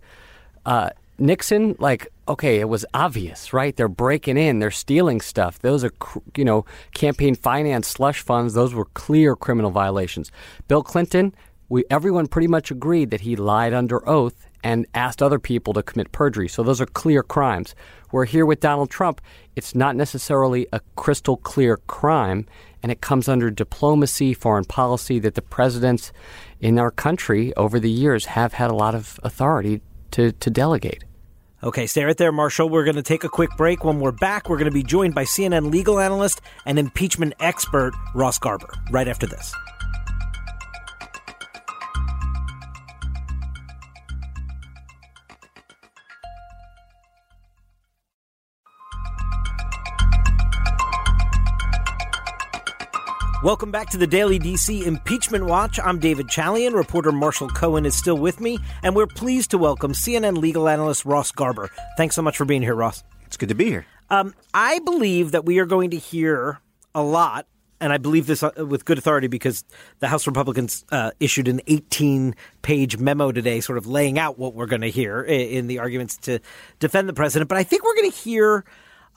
uh, 0.66 0.90
Nixon, 1.18 1.76
like, 1.80 2.10
okay, 2.28 2.60
it 2.60 2.70
was 2.70 2.86
obvious, 2.94 3.54
right? 3.54 3.76
They're 3.76 3.88
breaking 3.88 4.38
in, 4.38 4.60
they're 4.60 4.72
stealing 4.72 5.22
stuff. 5.22 5.60
Those 5.60 5.84
are, 5.84 5.92
you 6.36 6.46
know, 6.46 6.66
campaign 6.94 7.36
finance 7.36 7.88
slush 7.88 8.22
funds. 8.22 8.54
Those 8.54 8.74
were 8.74 8.86
clear 8.86 9.36
criminal 9.36 9.72
violations. 9.72 10.32
Bill 10.68 10.84
Clinton, 10.84 11.34
we 11.70 11.84
everyone 11.90 12.28
pretty 12.28 12.48
much 12.48 12.72
agreed 12.72 13.12
that 13.12 13.22
he 13.22 13.36
lied 13.36 13.74
under 13.74 14.08
oath 14.08 14.48
and 14.64 14.86
asked 14.94 15.22
other 15.22 15.40
people 15.40 15.74
to 15.74 15.84
commit 15.84 16.12
perjury. 16.12 16.48
So 16.48 16.64
those 16.64 16.80
are 16.80 16.86
clear 16.86 17.22
crimes. 17.22 17.76
We're 18.12 18.26
here 18.26 18.46
with 18.46 18.62
Donald 18.62 18.90
Trump. 18.90 19.20
It's 19.56 19.76
not 19.76 19.96
necessarily 19.96 20.68
a 20.72 20.80
crystal 20.96 21.36
clear 21.36 21.78
crime, 21.88 22.48
and 22.82 22.92
it 22.92 23.02
comes 23.02 23.28
under 23.28 23.52
diplomacy, 23.52 24.34
foreign 24.34 24.66
policy 24.66 25.20
that 25.20 25.36
the 25.36 25.42
presidents 25.42 26.14
in 26.62 26.80
our 26.80 26.92
country 26.92 27.54
over 27.56 27.80
the 27.80 27.90
years 27.90 28.26
have 28.26 28.54
had 28.54 28.72
a 28.72 28.76
lot 28.76 28.96
of 28.96 29.20
authority 29.24 29.82
to, 30.12 30.32
to 30.32 30.50
delegate. 30.50 31.04
Okay, 31.64 31.88
stay 31.88 32.04
right 32.04 32.18
there, 32.18 32.34
Marshall. 32.34 32.68
We're 32.68 32.84
going 32.84 32.98
to 32.98 33.02
take 33.02 33.24
a 33.24 33.30
quick 33.30 33.50
break. 33.56 33.86
When 33.86 34.02
we're 34.02 34.12
back, 34.12 34.50
we're 34.50 34.58
going 34.58 34.70
to 34.70 34.74
be 34.74 34.84
joined 34.84 35.16
by 35.16 35.24
CNN 35.24 35.72
legal 35.72 35.98
analyst 35.98 36.42
and 36.66 36.78
impeachment 36.78 37.36
expert 37.40 37.94
Ross 38.14 38.38
Garber 38.38 38.68
right 38.92 39.08
after 39.08 39.26
this. 39.26 39.56
Welcome 53.44 53.72
back 53.72 53.90
to 53.90 53.98
the 53.98 54.08
Daily 54.08 54.40
DC 54.40 54.86
Impeachment 54.86 55.44
Watch. 55.48 55.78
I'm 55.78 56.00
David 56.00 56.28
Chalian. 56.28 56.74
Reporter 56.74 57.12
Marshall 57.12 57.50
Cohen 57.50 57.86
is 57.86 57.94
still 57.94 58.18
with 58.18 58.40
me, 58.40 58.58
and 58.84 58.96
we're 58.96 59.06
pleased 59.06 59.52
to 59.52 59.58
welcome 59.58 59.92
CNN 59.92 60.38
legal 60.38 60.70
analyst 60.70 61.04
Ross 61.04 61.30
Garber. 61.34 61.70
Thanks 61.98 62.16
so 62.16 62.22
much 62.22 62.38
for 62.38 62.46
being 62.46 62.62
here, 62.62 62.74
Ross. 62.74 63.04
It's 63.26 63.36
good 63.36 63.50
to 63.50 63.56
be 63.56 63.66
here. 63.66 63.86
Um, 64.10 64.34
I 64.54 64.80
believe 64.80 65.32
that 65.32 65.44
we 65.44 65.60
are 65.60 65.66
going 65.66 65.90
to 65.90 65.98
hear 65.98 66.62
a 66.96 67.04
lot, 67.04 67.46
and 67.82 67.92
I 67.92 67.98
believe 67.98 68.28
this 68.28 68.44
uh, 68.44 68.52
with 68.66 68.86
good 68.86 68.98
authority 68.98 69.28
because 69.28 69.66
the 70.00 70.08
House 70.08 70.26
Republicans 70.26 70.86
uh, 70.94 71.12
issued 71.20 71.50
an 71.50 71.60
18 71.68 72.36
page 72.62 72.98
memo 72.98 73.34
today, 73.34 73.60
sort 73.60 73.78
of 73.78 73.86
laying 73.86 74.18
out 74.18 74.40
what 74.40 74.54
we're 74.54 74.68
going 74.68 74.84
to 74.84 74.90
hear 74.90 75.22
in 75.22 75.68
the 75.68 75.80
arguments 75.80 76.16
to 76.16 76.40
defend 76.80 77.10
the 77.10 77.14
president. 77.14 77.50
But 77.50 77.58
I 77.58 77.64
think 77.64 77.84
we're 77.84 77.96
going 77.96 78.10
to 78.10 78.18
hear 78.18 78.64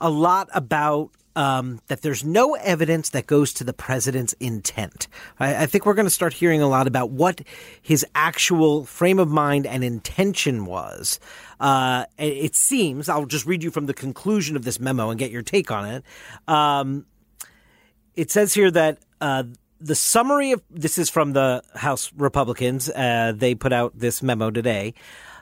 a 0.01 0.09
lot 0.09 0.49
about 0.53 1.11
um, 1.37 1.79
that 1.85 2.01
there's 2.01 2.25
no 2.25 2.55
evidence 2.55 3.11
that 3.11 3.27
goes 3.27 3.53
to 3.53 3.63
the 3.63 3.71
president's 3.71 4.33
intent. 4.39 5.07
I, 5.39 5.63
I 5.63 5.65
think 5.67 5.85
we're 5.85 5.93
going 5.93 6.07
to 6.07 6.09
start 6.09 6.33
hearing 6.33 6.63
a 6.63 6.67
lot 6.67 6.87
about 6.87 7.11
what 7.11 7.41
his 7.79 8.03
actual 8.15 8.85
frame 8.85 9.19
of 9.19 9.29
mind 9.29 9.67
and 9.67 9.83
intention 9.83 10.65
was. 10.65 11.19
Uh, 11.59 12.05
it 12.17 12.55
seems, 12.55 13.07
I'll 13.07 13.27
just 13.27 13.45
read 13.45 13.63
you 13.63 13.69
from 13.69 13.85
the 13.85 13.93
conclusion 13.93 14.55
of 14.55 14.63
this 14.63 14.79
memo 14.79 15.11
and 15.11 15.19
get 15.19 15.29
your 15.29 15.43
take 15.43 15.69
on 15.69 15.85
it. 15.85 16.03
Um, 16.47 17.05
it 18.15 18.31
says 18.31 18.55
here 18.55 18.71
that 18.71 18.97
uh, 19.21 19.43
the 19.79 19.95
summary 19.95 20.53
of 20.53 20.63
this 20.71 20.97
is 20.97 21.07
from 21.07 21.33
the 21.33 21.61
House 21.75 22.11
Republicans. 22.17 22.89
Uh, 22.89 23.33
they 23.35 23.53
put 23.53 23.71
out 23.71 23.93
this 23.95 24.23
memo 24.23 24.49
today. 24.49 24.95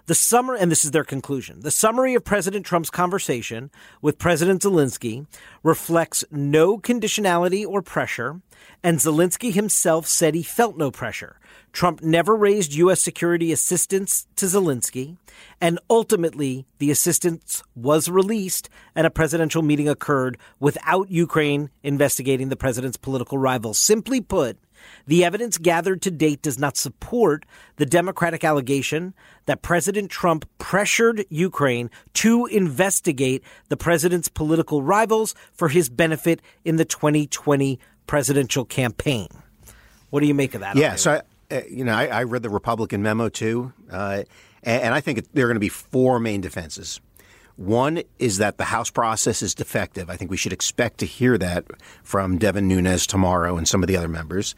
The 0.07 0.13
summer, 0.13 0.53
and 0.53 0.69
this 0.69 0.85
is 0.85 0.91
their 0.91 1.03
conclusion. 1.03 1.61
The 1.61 1.71
summary 1.71 2.13
of 2.13 2.23
President 2.23 2.63
Trump's 2.63 2.91
conversation 2.91 3.71
with 4.03 4.19
President 4.19 4.61
Zelensky 4.61 5.25
reflects 5.63 6.23
no 6.29 6.77
conditionality 6.77 7.65
or 7.65 7.81
pressure, 7.81 8.39
and 8.83 8.99
Zelensky 8.99 9.51
himself 9.51 10.05
said 10.05 10.35
he 10.35 10.43
felt 10.43 10.77
no 10.77 10.91
pressure. 10.91 11.39
Trump 11.71 12.03
never 12.03 12.35
raised 12.35 12.75
U.S. 12.75 13.01
security 13.01 13.51
assistance 13.51 14.27
to 14.35 14.45
Zelensky, 14.45 15.17
and 15.59 15.79
ultimately 15.89 16.67
the 16.77 16.91
assistance 16.91 17.63
was 17.75 18.07
released 18.07 18.69
and 18.93 19.07
a 19.07 19.09
presidential 19.09 19.63
meeting 19.63 19.89
occurred 19.89 20.37
without 20.59 21.09
Ukraine 21.09 21.71
investigating 21.81 22.49
the 22.49 22.55
president's 22.55 22.95
political 22.95 23.39
rivals. 23.39 23.79
Simply 23.79 24.21
put, 24.21 24.59
the 25.07 25.23
evidence 25.23 25.57
gathered 25.57 26.01
to 26.03 26.11
date 26.11 26.41
does 26.41 26.59
not 26.59 26.77
support 26.77 27.45
the 27.77 27.85
Democratic 27.85 28.43
allegation 28.43 29.13
that 29.45 29.61
President 29.61 30.09
Trump 30.09 30.47
pressured 30.57 31.25
Ukraine 31.29 31.89
to 32.13 32.45
investigate 32.47 33.43
the 33.69 33.77
president's 33.77 34.27
political 34.27 34.81
rivals 34.81 35.35
for 35.53 35.69
his 35.69 35.89
benefit 35.89 36.41
in 36.63 36.77
the 36.77 36.85
2020 36.85 37.79
presidential 38.07 38.65
campaign. 38.65 39.27
What 40.09 40.21
do 40.21 40.27
you 40.27 40.33
make 40.33 40.53
of 40.53 40.61
that? 40.61 40.75
Yeah, 40.75 40.95
so 40.95 41.21
I, 41.51 41.55
uh, 41.55 41.61
you 41.69 41.83
know, 41.83 41.93
I, 41.93 42.07
I, 42.07 42.23
read 42.23 42.43
the 42.43 42.49
Republican 42.49 43.01
memo 43.01 43.29
too, 43.29 43.73
uh, 43.91 44.23
and, 44.63 44.83
and 44.83 44.93
I 44.93 45.01
think 45.01 45.19
it, 45.19 45.27
there 45.33 45.45
are 45.45 45.49
going 45.49 45.55
to 45.55 45.59
be 45.59 45.69
four 45.69 46.19
main 46.19 46.41
defenses. 46.41 46.99
One 47.57 48.01
is 48.19 48.37
that 48.39 48.57
the 48.57 48.65
House 48.65 48.89
process 48.89 49.41
is 49.41 49.55
defective. 49.55 50.09
I 50.09 50.17
think 50.17 50.29
we 50.29 50.37
should 50.37 50.53
expect 50.53 50.97
to 50.99 51.05
hear 51.05 51.37
that 51.37 51.65
from 52.03 52.37
Devin 52.37 52.67
Nunes 52.67 53.07
tomorrow 53.07 53.57
and 53.57 53.67
some 53.67 53.81
of 53.81 53.87
the 53.87 53.95
other 53.95 54.09
members. 54.09 54.55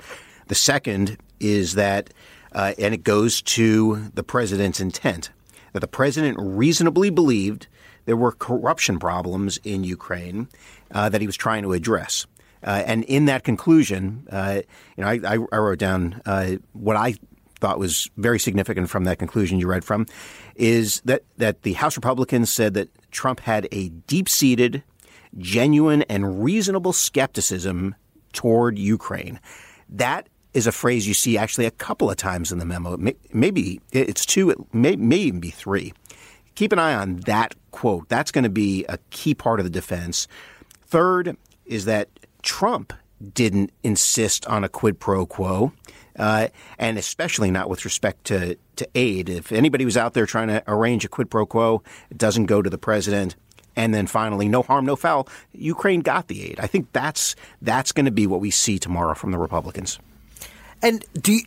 The 0.48 0.56
second 0.56 1.18
is 1.40 1.76
that, 1.76 2.12
uh, 2.54 2.74
and 2.80 2.94
it 2.94 3.04
goes 3.04 3.42
to 3.44 4.10
the 4.16 4.24
president's 4.24 4.80
intent, 4.80 5.30
that 5.74 5.82
the 5.82 5.88
president 5.88 6.38
reasonably 6.40 7.10
believed 7.10 7.68
there 8.06 8.18
were 8.18 8.32
corruption 8.32 8.98
problems 8.98 9.60
in 9.64 9.84
Ukraine 9.84 10.48
uh, 10.92 11.10
that 11.10 11.22
he 11.22 11.28
was 11.28 11.36
trying 11.36 11.64
to 11.64 11.74
address. 11.74 12.26
Uh, 12.64 12.84
and 12.88 13.04
in 13.04 13.26
that 13.26 13.44
conclusion, 13.44 14.26
uh, 14.32 14.62
you 14.96 15.04
know, 15.04 15.10
I, 15.10 15.38
I 15.52 15.58
wrote 15.58 15.78
down 15.78 16.22
uh, 16.26 16.56
what 16.74 16.96
I 16.96 17.16
thought 17.58 17.80
was 17.80 18.10
very 18.18 18.40
significant 18.40 18.90
from 18.90 19.04
that 19.06 19.20
conclusion 19.20 19.60
you 19.60 19.68
read 19.68 19.84
from 19.84 20.06
is 20.56 21.02
that, 21.06 21.24
that 21.38 21.64
the 21.64 21.74
House 21.74 21.98
Republicans 21.98 22.52
said 22.52 22.74
that 22.76 22.90
Trump 23.12 23.40
had 23.40 23.68
a 23.72 23.90
deep 23.90 24.30
seated, 24.30 24.84
genuine, 25.38 26.04
and 26.04 26.44
reasonable 26.44 26.94
skepticism 26.94 27.96
toward 28.34 28.78
Ukraine. 28.78 29.40
That 29.90 30.30
is 30.54 30.68
a 30.68 30.72
phrase 30.72 31.08
you 31.08 31.14
see 31.14 31.38
actually 31.38 31.66
a 31.66 31.72
couple 31.72 32.10
of 32.10 32.18
times 32.18 32.52
in 32.52 32.58
the 32.58 32.66
memo. 32.66 32.98
Maybe 33.32 33.80
it's 33.92 34.26
two, 34.26 34.50
it 34.50 34.58
may, 34.74 34.96
may 34.96 35.18
even 35.18 35.40
be 35.40 35.52
three. 35.52 35.94
Keep 36.56 36.72
an 36.72 36.80
eye 36.80 36.96
on 36.96 37.18
that 37.28 37.54
quote. 37.72 38.10
That's 38.10 38.32
going 38.32 38.44
to 38.44 38.50
be 38.50 38.84
a 38.90 38.98
key 39.12 39.36
part 39.36 39.60
of 39.60 39.66
the 39.66 39.70
defense. 39.70 40.28
Third 40.88 41.38
is 41.66 41.86
that 41.86 42.10
Trump 42.42 42.94
didn't 43.34 43.72
insist 43.84 44.46
on 44.48 44.64
a 44.64 44.70
quid 44.70 45.00
pro 45.00 45.26
quo, 45.26 45.72
uh, 46.18 46.48
and 46.78 46.98
especially 46.98 47.52
not 47.52 47.70
with 47.70 47.86
respect 47.86 48.26
to, 48.26 48.58
to 48.76 48.88
aid. 48.96 49.30
If 49.30 49.52
anybody 49.52 49.86
was 49.86 49.98
out 49.98 50.14
there 50.14 50.26
trying 50.26 50.48
to 50.50 50.64
arrange 50.68 51.06
a 51.06 51.10
quid 51.10 51.30
pro 51.30 51.46
quo, 51.46 51.84
it 52.10 52.18
doesn't 52.18 52.46
go 52.46 52.62
to 52.62 52.70
the 52.70 52.78
president. 52.78 53.36
And 53.76 53.94
then 53.94 54.08
finally, 54.08 54.48
no 54.50 54.64
harm, 54.64 54.86
no 54.86 54.96
foul. 54.96 55.28
Ukraine 55.54 56.02
got 56.02 56.28
the 56.28 56.50
aid. 56.50 56.60
I 56.60 56.66
think 56.66 56.92
that's 56.94 57.36
that's 57.62 57.92
going 57.92 58.06
to 58.06 58.12
be 58.12 58.26
what 58.26 58.42
we 58.42 58.50
see 58.50 58.80
tomorrow 58.80 59.14
from 59.14 59.32
the 59.32 59.38
Republicans. 59.38 60.00
And 60.82 61.06
do 61.14 61.34
you, 61.34 61.42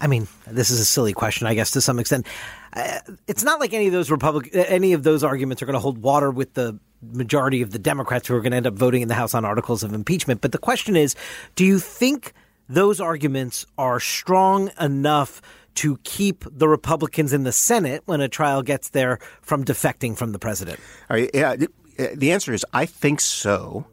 I 0.00 0.06
mean 0.06 0.28
this 0.46 0.70
is 0.70 0.80
a 0.80 0.84
silly 0.84 1.14
question, 1.14 1.46
I 1.46 1.54
guess, 1.54 1.70
to 1.72 1.80
some 1.80 1.98
extent. 1.98 2.26
Uh, 2.74 2.98
it's 3.26 3.42
not 3.42 3.58
like 3.58 3.72
any 3.72 3.86
of 3.86 3.92
those 3.92 4.10
Republic, 4.10 4.50
any 4.52 4.92
of 4.92 5.02
those 5.02 5.24
arguments 5.24 5.62
are 5.62 5.66
going 5.66 5.74
to 5.74 5.80
hold 5.80 5.98
water 5.98 6.30
with 6.30 6.52
the 6.52 6.78
majority 7.02 7.62
of 7.62 7.70
the 7.70 7.78
Democrats 7.78 8.28
who 8.28 8.34
are 8.34 8.40
going 8.40 8.52
to 8.52 8.56
end 8.56 8.66
up 8.66 8.74
voting 8.74 9.02
in 9.02 9.08
the 9.08 9.14
House 9.14 9.34
on 9.34 9.44
articles 9.44 9.82
of 9.82 9.92
impeachment. 9.92 10.40
But 10.40 10.52
the 10.52 10.58
question 10.58 10.96
is, 10.96 11.14
do 11.54 11.64
you 11.64 11.78
think 11.78 12.32
those 12.68 13.00
arguments 13.00 13.66
are 13.78 14.00
strong 14.00 14.70
enough 14.80 15.40
to 15.76 15.98
keep 16.04 16.44
the 16.50 16.68
Republicans 16.68 17.32
in 17.32 17.44
the 17.44 17.52
Senate 17.52 18.02
when 18.06 18.20
a 18.20 18.28
trial 18.28 18.62
gets 18.62 18.90
there 18.90 19.18
from 19.42 19.64
defecting 19.64 20.16
from 20.16 20.32
the 20.32 20.38
president? 20.38 20.80
yeah, 21.10 21.56
uh, 21.98 22.06
the 22.14 22.32
answer 22.32 22.52
is 22.52 22.64
I 22.72 22.86
think 22.86 23.20
so 23.20 23.86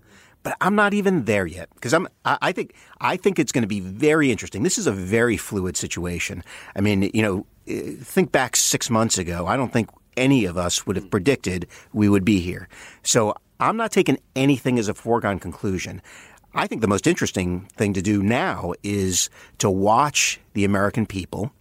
but 0.43 0.57
I'm 0.60 0.75
not 0.75 0.93
even 0.93 1.24
there 1.24 1.45
yet 1.45 1.69
because 1.74 1.93
I'm. 1.93 2.07
I 2.25 2.51
think 2.51 2.75
I 3.00 3.17
think 3.17 3.39
it's 3.39 3.51
going 3.51 3.63
to 3.63 3.67
be 3.67 3.79
very 3.79 4.29
interesting. 4.29 4.63
This 4.63 4.77
is 4.77 4.88
a 4.88 4.91
very 4.91 5.38
fluid 5.38 5.77
situation. 5.77 6.43
I 6.75 6.81
mean, 6.81 7.10
you 7.13 7.22
know, 7.22 7.45
uh, 7.67 7.95
think 8.03 8.31
back 8.31 8.57
six 8.57 8.89
months 8.89 9.17
ago. 9.17 9.48
I 9.48 9.55
don't 9.55 9.72
think 9.72 9.89
any 10.17 10.46
of 10.46 10.58
us 10.58 10.86
would 10.86 10.96
have 10.96 11.10
predicted 11.10 11.67
we 11.93 12.10
would 12.10 12.25
be 12.25 12.39
here. 12.39 12.67
So 13.03 13.36
I'm 13.60 13.77
not 13.77 13.91
taking 13.91 14.17
anything 14.36 14.79
as 14.79 14.88
a 14.88 14.93
foregone 14.93 15.39
conclusion. 15.39 16.01
I 16.53 16.67
think 16.67 16.82
the 16.82 16.88
most 16.88 17.08
interesting 17.08 17.62
thing 17.77 17.93
to 17.93 18.01
do 18.01 18.22
now 18.22 18.74
is 18.84 19.29
to 19.58 19.70
watch 19.70 20.39
the 20.53 20.65
American 20.65 21.05
people 21.05 21.51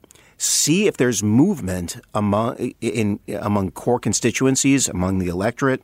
see 0.42 0.88
if 0.88 0.97
there's 0.97 1.23
movement 1.23 2.00
among 2.14 2.56
in 2.80 3.21
among 3.40 3.71
core 3.71 4.00
constituencies, 4.00 4.88
among 4.88 5.18
the 5.18 5.28
electorate, 5.28 5.82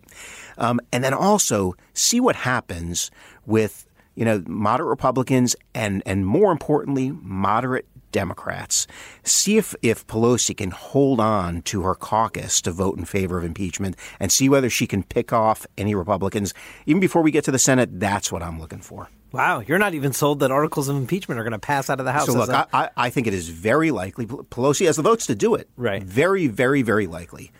um, 0.58 0.80
and 0.92 1.04
then 1.04 1.14
also 1.14 1.74
see 1.94 2.18
what 2.18 2.34
happens 2.34 3.10
with 3.46 3.86
you 4.16 4.24
know 4.24 4.42
moderate 4.46 4.88
Republicans 4.88 5.54
and 5.74 6.02
and 6.04 6.26
more 6.26 6.50
importantly 6.50 7.12
moderate 7.22 7.86
Democrats. 8.12 8.86
See 9.22 9.56
if, 9.56 9.74
if 9.82 10.06
Pelosi 10.06 10.56
can 10.56 10.70
hold 10.70 11.20
on 11.20 11.62
to 11.62 11.82
her 11.82 11.94
caucus 11.94 12.60
to 12.62 12.70
vote 12.70 12.98
in 12.98 13.04
favor 13.04 13.38
of 13.38 13.44
impeachment 13.44 13.96
and 14.20 14.30
see 14.32 14.48
whether 14.48 14.70
she 14.70 14.86
can 14.86 15.02
pick 15.02 15.32
off 15.32 15.66
any 15.76 15.94
Republicans. 15.94 16.54
Even 16.86 17.00
before 17.00 17.22
we 17.22 17.30
get 17.30 17.44
to 17.44 17.50
the 17.50 17.58
Senate, 17.58 18.00
that's 18.00 18.32
what 18.32 18.42
I'm 18.42 18.60
looking 18.60 18.80
for. 18.80 19.08
Wow, 19.30 19.60
you're 19.60 19.78
not 19.78 19.92
even 19.92 20.12
sold 20.12 20.40
that 20.40 20.50
articles 20.50 20.88
of 20.88 20.96
impeachment 20.96 21.38
are 21.38 21.44
going 21.44 21.52
to 21.52 21.58
pass 21.58 21.90
out 21.90 22.00
of 22.00 22.06
the 22.06 22.12
House. 22.12 22.26
So 22.26 22.32
look, 22.32 22.48
I, 22.50 22.88
I, 22.96 23.10
think 23.10 23.26
it 23.26 23.34
is 23.34 23.50
very 23.50 23.90
likely 23.90 24.26
Pelosi 24.26 24.86
has 24.86 24.96
the 24.96 25.02
votes 25.02 25.26
to 25.26 25.34
do 25.34 25.54
it. 25.54 25.68
Right. 25.76 26.02
Very, 26.02 26.46
very, 26.46 26.80
very 26.80 27.06
likely. 27.06 27.52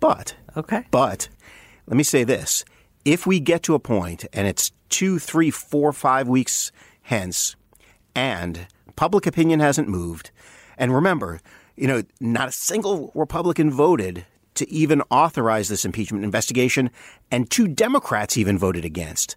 But 0.00 0.34
okay. 0.56 0.86
But 0.90 1.28
let 1.86 1.96
me 1.96 2.04
say 2.04 2.24
this: 2.24 2.64
if 3.04 3.26
we 3.26 3.38
get 3.38 3.62
to 3.64 3.74
a 3.74 3.78
point 3.78 4.24
and 4.32 4.48
it's 4.48 4.72
two, 4.88 5.18
three, 5.18 5.50
four, 5.50 5.92
five 5.92 6.26
weeks 6.26 6.72
hence, 7.02 7.54
and 8.14 8.66
public 8.96 9.26
opinion 9.26 9.60
hasn't 9.60 9.88
moved, 9.88 10.30
and 10.78 10.94
remember, 10.94 11.40
you 11.76 11.86
know, 11.86 12.02
not 12.20 12.48
a 12.48 12.52
single 12.52 13.10
Republican 13.14 13.70
voted 13.70 14.24
to 14.54 14.70
even 14.70 15.02
authorize 15.10 15.68
this 15.68 15.84
impeachment 15.84 16.24
investigation, 16.24 16.90
and 17.30 17.50
two 17.50 17.66
Democrats 17.66 18.36
even 18.36 18.56
voted 18.56 18.84
against. 18.84 19.36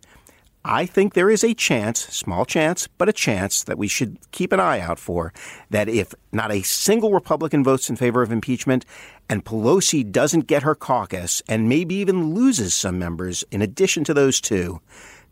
I 0.70 0.86
think 0.86 1.14
there 1.14 1.30
is 1.30 1.46
a 1.46 1.54
chance, 1.54 2.02
small 2.08 2.44
chance, 2.44 2.88
but 2.88 3.08
a 3.08 3.14
chance 3.14 3.64
that 3.64 3.78
we 3.78 3.88
should 3.88 4.18
keep 4.32 4.52
an 4.52 4.60
eye 4.60 4.82
out 4.82 5.00
for 5.00 5.32
that 5.70 5.88
if 5.88 6.14
not 6.34 6.52
a 6.52 6.62
single 6.62 7.14
Republican 7.14 7.64
votes 7.64 7.90
in 7.90 7.96
favor 7.96 8.22
of 8.22 8.34
impeachment 8.34 8.86
and 9.30 9.46
Pelosi 9.46 10.10
doesn't 10.12 10.48
get 10.48 10.64
her 10.64 10.76
caucus 10.76 11.42
and 11.48 11.70
maybe 11.70 11.96
even 11.96 12.34
loses 12.34 12.74
some 12.74 13.00
members 13.00 13.46
in 13.50 13.62
addition 13.62 14.04
to 14.04 14.14
those 14.14 14.42
two, 14.42 14.82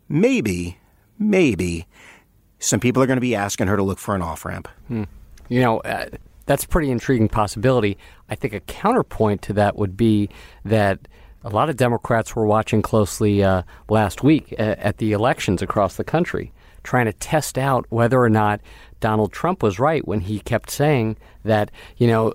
maybe, 0.08 0.78
maybe 1.18 1.86
some 2.58 2.80
people 2.80 3.02
are 3.02 3.06
going 3.06 3.16
to 3.18 3.20
be 3.20 3.34
asking 3.34 3.66
her 3.66 3.76
to 3.76 3.82
look 3.82 3.98
for 3.98 4.14
an 4.14 4.22
off 4.22 4.44
ramp. 4.44 4.68
Hmm. 4.88 5.04
You 5.48 5.60
know, 5.60 5.78
uh, 5.80 6.06
that's 6.46 6.64
a 6.64 6.68
pretty 6.68 6.90
intriguing 6.90 7.28
possibility. 7.28 7.98
I 8.28 8.34
think 8.34 8.54
a 8.54 8.60
counterpoint 8.60 9.42
to 9.42 9.52
that 9.54 9.76
would 9.76 9.96
be 9.96 10.28
that 10.64 10.98
a 11.44 11.50
lot 11.50 11.68
of 11.70 11.76
Democrats 11.76 12.34
were 12.34 12.46
watching 12.46 12.82
closely 12.82 13.44
uh, 13.44 13.62
last 13.88 14.24
week 14.24 14.52
at, 14.58 14.78
at 14.78 14.98
the 14.98 15.12
elections 15.12 15.62
across 15.62 15.96
the 15.96 16.04
country, 16.04 16.52
trying 16.82 17.06
to 17.06 17.12
test 17.12 17.58
out 17.58 17.86
whether 17.90 18.20
or 18.20 18.30
not 18.30 18.60
Donald 19.00 19.32
Trump 19.32 19.62
was 19.62 19.78
right 19.78 20.06
when 20.08 20.20
he 20.20 20.40
kept 20.40 20.70
saying 20.70 21.16
that, 21.44 21.70
you 21.98 22.06
know, 22.06 22.32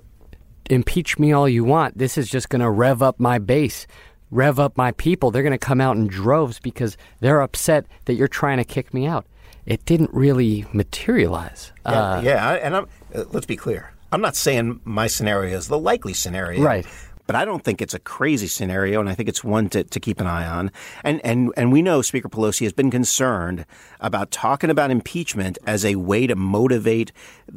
impeach 0.70 1.18
me 1.18 1.32
all 1.32 1.48
you 1.48 1.64
want. 1.64 1.98
This 1.98 2.16
is 2.16 2.30
just 2.30 2.48
going 2.48 2.62
to 2.62 2.70
rev 2.70 3.02
up 3.02 3.18
my 3.18 3.38
base. 3.38 3.86
rev 4.32 4.58
up 4.58 4.76
my 4.76 4.92
people. 4.92 5.30
They're 5.30 5.42
going 5.42 5.52
to 5.52 5.58
come 5.58 5.80
out 5.80 5.96
in 5.96 6.06
droves 6.08 6.58
because 6.58 6.96
they're 7.20 7.42
upset 7.42 7.86
that 8.06 8.14
you're 8.14 8.28
trying 8.28 8.56
to 8.58 8.64
kick 8.64 8.92
me 8.92 9.06
out. 9.06 9.26
It 9.66 9.84
didn't 9.84 10.10
really 10.12 10.66
materialize. 10.72 11.72
Yeah, 11.86 11.92
uh, 11.92 12.20
yeah 12.22 12.50
and 12.54 12.76
I'm, 12.76 12.86
uh, 13.14 13.24
let's 13.30 13.46
be 13.46 13.56
clear. 13.56 13.92
I'm 14.10 14.20
not 14.20 14.36
saying 14.36 14.80
my 14.84 15.06
scenario 15.06 15.56
is 15.56 15.68
the 15.68 15.78
likely 15.78 16.12
scenario. 16.12 16.62
Right. 16.62 16.86
But 17.26 17.36
I 17.36 17.44
don't 17.44 17.62
think 17.62 17.80
it's 17.80 17.94
a 17.94 18.00
crazy 18.00 18.48
scenario, 18.48 18.98
and 18.98 19.08
I 19.08 19.14
think 19.14 19.28
it's 19.28 19.44
one 19.44 19.68
to, 19.70 19.84
to 19.84 20.00
keep 20.00 20.20
an 20.20 20.26
eye 20.26 20.46
on. 20.46 20.72
And, 21.04 21.20
and, 21.24 21.52
and 21.56 21.72
we 21.72 21.80
know 21.80 22.02
Speaker 22.02 22.28
Pelosi 22.28 22.62
has 22.64 22.72
been 22.72 22.90
concerned 22.90 23.64
about 24.00 24.32
talking 24.32 24.70
about 24.70 24.90
impeachment 24.90 25.56
as 25.64 25.84
a 25.84 25.94
way 25.94 26.26
to 26.26 26.34
motivate 26.34 27.12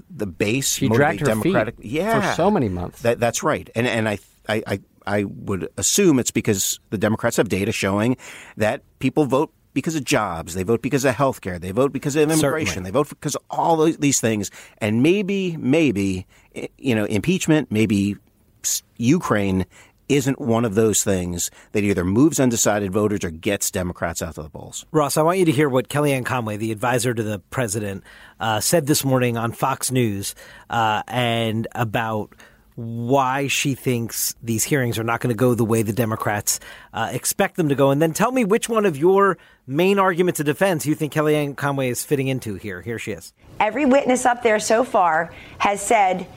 the 0.09 0.27
base, 0.27 0.75
she 0.75 0.87
dragged 0.87 1.21
her 1.21 1.25
Democratic. 1.25 1.77
feet 1.77 1.91
yeah, 1.91 2.31
for 2.31 2.35
so 2.35 2.51
many 2.51 2.69
months. 2.69 3.01
That, 3.01 3.19
that's 3.19 3.41
right. 3.41 3.69
And, 3.75 3.87
and 3.87 4.07
I, 4.07 4.19
I, 4.47 4.63
I, 4.67 4.79
I 5.07 5.23
would 5.23 5.67
assume 5.77 6.19
it's 6.19 6.31
because 6.31 6.79
the 6.91 6.97
Democrats 6.97 7.37
have 7.37 7.49
data 7.49 7.71
showing 7.71 8.17
that 8.57 8.83
people 8.99 9.25
vote 9.25 9.51
because 9.75 9.95
of 9.95 10.03
jobs. 10.03 10.55
They 10.55 10.63
vote 10.63 10.81
because 10.81 11.05
of 11.05 11.13
health 11.13 11.41
care. 11.41 11.59
They 11.59 11.69
vote 11.69 11.93
because 11.93 12.15
of 12.15 12.23
immigration. 12.23 12.67
Certainly. 12.67 12.89
They 12.89 12.93
vote 12.93 13.09
because 13.09 13.35
of 13.35 13.43
all 13.51 13.85
these 13.85 14.19
things. 14.19 14.49
And 14.79 15.03
maybe, 15.03 15.55
maybe, 15.57 16.25
you 16.79 16.95
know, 16.95 17.05
impeachment, 17.05 17.71
maybe 17.71 18.15
Ukraine 18.97 19.67
isn't 20.07 20.39
one 20.39 20.65
of 20.65 20.75
those 20.75 21.03
things 21.03 21.49
that 21.71 21.83
either 21.83 22.03
moves 22.03 22.39
undecided 22.39 22.91
voters 22.91 23.23
or 23.23 23.31
gets 23.31 23.71
Democrats 23.71 24.21
out 24.21 24.37
of 24.37 24.43
the 24.43 24.49
polls. 24.49 24.85
Ross, 24.91 25.17
I 25.17 25.23
want 25.23 25.39
you 25.39 25.45
to 25.45 25.51
hear 25.51 25.67
what 25.67 25.89
Kellyanne 25.89 26.25
Conway, 26.25 26.57
the 26.57 26.71
advisor 26.71 27.13
to 27.13 27.23
the 27.23 27.39
president, 27.49 28.03
uh, 28.39 28.59
said 28.59 28.87
this 28.87 29.03
morning 29.03 29.37
on 29.37 29.51
Fox 29.51 29.91
News 29.91 30.35
uh, 30.69 31.01
and 31.07 31.67
about 31.73 32.35
why 32.75 33.47
she 33.47 33.73
thinks 33.73 34.35
these 34.43 34.63
hearings 34.63 34.99
are 34.99 35.03
not 35.03 35.21
going 35.21 35.33
to 35.33 35.37
go 35.37 35.55
the 35.55 35.63
way 35.63 35.81
the 35.81 35.93
Democrats 35.93 36.59
uh, 36.93 37.09
expect 37.11 37.55
them 37.55 37.69
to 37.69 37.75
go. 37.75 37.89
And 37.89 38.01
then 38.01 38.13
tell 38.13 38.31
me 38.31 38.43
which 38.43 38.67
one 38.67 38.85
of 38.85 38.97
your 38.97 39.37
main 39.65 39.97
arguments 39.97 40.39
of 40.39 40.45
defense 40.45 40.85
you 40.85 40.93
think 40.93 41.13
Kellyanne 41.13 41.55
Conway 41.55 41.89
is 41.89 42.03
fitting 42.03 42.27
into 42.27 42.55
here. 42.55 42.81
Here 42.81 42.99
she 42.99 43.11
is. 43.11 43.33
Every 43.59 43.85
witness 43.85 44.25
up 44.25 44.43
there 44.43 44.59
so 44.59 44.83
far 44.83 45.33
has 45.57 45.81
said, 45.81 46.27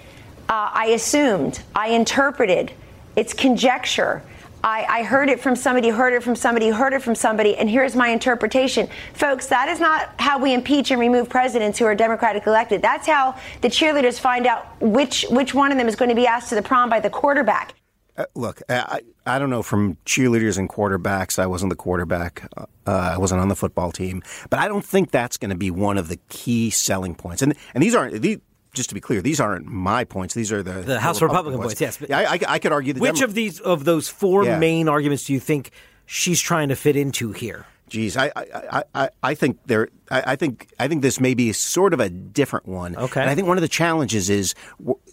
uh, 0.49 0.71
I 0.73 0.87
assumed, 0.95 1.61
I 1.75 1.89
interpreted, 1.89 2.73
it's 3.17 3.35
conjecture. 3.35 4.23
I, 4.65 4.87
I, 4.89 5.03
heard 5.03 5.29
it 5.29 5.41
from 5.41 5.55
somebody, 5.55 5.89
heard 5.89 6.13
it 6.13 6.23
from 6.23 6.35
somebody, 6.35 6.69
heard 6.69 6.93
it 6.93 7.03
from 7.03 7.15
somebody, 7.15 7.57
and 7.57 7.71
here's 7.71 7.95
my 7.95 8.09
interpretation. 8.09 8.89
Folks, 9.15 9.47
that 9.47 9.69
is 9.69 9.79
not 9.79 10.11
how 10.19 10.39
we 10.39 10.53
impeach 10.53 10.91
and 10.91 11.01
remove 11.01 11.29
presidents 11.29 11.79
who 11.79 11.85
are 11.85 11.95
democratically 11.95 12.51
elected. 12.51 12.83
That's 12.83 13.07
how 13.07 13.39
the 13.61 13.69
cheerleaders 13.69 14.19
find 14.19 14.47
out 14.47 14.67
which 14.81 15.25
which 15.31 15.55
one 15.55 15.71
of 15.71 15.79
them 15.79 15.89
is 15.89 15.97
going 15.97 16.09
to 16.09 16.15
be 16.15 16.27
asked 16.27 16.49
to 16.49 16.55
the 16.55 16.63
prom 16.63 16.91
by 16.91 17.01
the 17.01 17.11
quarterback. 17.11 17.75
Uh, 18.17 18.25
look, 18.35 18.63
I, 18.69 19.01
I 19.25 19.39
don't 19.39 19.49
know 19.49 19.63
from 19.63 19.97
cheerleaders 20.05 20.59
and 20.59 20.69
quarterbacks. 20.69 21.39
I 21.39 21.47
wasn't 21.47 21.71
the 21.71 21.77
quarterback. 21.77 22.51
Uh, 22.57 22.67
I 22.85 23.17
wasn't 23.17 23.41
on 23.41 23.49
the 23.49 23.55
football 23.55 23.93
team, 23.93 24.23
but 24.51 24.59
I 24.59 24.67
don't 24.67 24.85
think 24.85 25.13
that's 25.13 25.37
going 25.37 25.51
to 25.51 25.57
be 25.57 25.71
one 25.71 25.97
of 25.99 26.09
the 26.09 26.19
key 26.29 26.71
selling 26.71 27.15
points. 27.15 27.43
And 27.43 27.55
and 27.75 27.83
these 27.83 27.95
aren't 27.95 28.21
these, 28.21 28.39
just 28.79 28.89
to 28.89 28.95
be 28.95 29.01
clear, 29.01 29.21
these 29.21 29.41
aren't 29.41 29.67
my 29.67 30.05
points. 30.05 30.33
These 30.33 30.51
are 30.51 30.63
the, 30.63 30.81
the 30.81 31.01
House 31.01 31.21
Republican, 31.21 31.59
Republican 31.61 31.69
points. 31.69 31.81
Yes, 31.81 31.99
yeah, 32.09 32.31
I, 32.31 32.55
I, 32.55 32.59
could 32.59 32.73
argue. 32.73 32.95
The 32.95 33.01
which 33.01 33.17
Demo- 33.17 33.27
of 33.27 33.35
these 33.35 33.61
of 33.61 33.85
those 33.85 34.09
four 34.09 34.45
yeah. 34.45 34.59
main 34.59 34.89
arguments 34.89 35.25
do 35.25 35.35
you 35.35 35.41
think 35.41 35.73
she's 36.07 36.41
trying 36.41 36.71
to 36.71 36.77
fit 36.77 36.97
into 36.97 37.33
here? 37.33 37.67
Geez, 37.89 38.17
I 38.17 38.31
I, 38.35 38.83
I, 38.95 39.11
I 39.23 39.35
think 39.35 39.59
there 39.67 39.89
I, 40.11 40.33
I 40.33 40.37
think 40.37 40.69
I 40.79 40.89
think 40.89 41.03
this 41.03 41.21
may 41.21 41.35
be 41.35 41.53
sort 41.53 41.93
of 41.93 42.01
a 42.01 42.09
different 42.09 42.67
one. 42.67 42.97
Okay, 42.97 43.21
and 43.21 43.29
I 43.29 43.35
think 43.35 43.49
one 43.49 43.57
of 43.57 43.63
the 43.63 43.69
challenges 43.69 44.31
is 44.31 44.55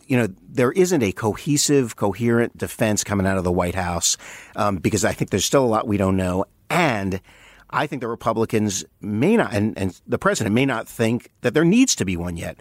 you 0.08 0.18
know 0.18 0.28
there 0.48 0.72
isn't 0.72 1.02
a 1.02 1.12
cohesive, 1.12 1.96
coherent 1.96 2.58
defense 2.58 3.04
coming 3.04 3.26
out 3.26 3.38
of 3.38 3.44
the 3.44 3.52
White 3.52 3.76
House 3.76 4.18
um, 4.56 4.78
because 4.78 5.06
I 5.06 5.14
think 5.14 5.32
there's 5.32 5.46
still 5.46 5.64
a 5.64 5.68
lot 5.68 5.88
we 5.88 5.98
don't 5.98 6.18
know, 6.18 6.46
and 6.70 7.22
I 7.70 7.88
think 7.88 8.02
the 8.02 8.08
Republicans 8.08 8.86
may 9.02 9.36
not, 9.36 9.54
and, 9.54 9.78
and 9.78 10.00
the 10.08 10.18
president 10.18 10.54
may 10.54 10.66
not 10.66 10.88
think 10.88 11.30
that 11.42 11.54
there 11.54 11.66
needs 11.66 11.96
to 11.96 12.06
be 12.06 12.16
one 12.16 12.38
yet 12.38 12.60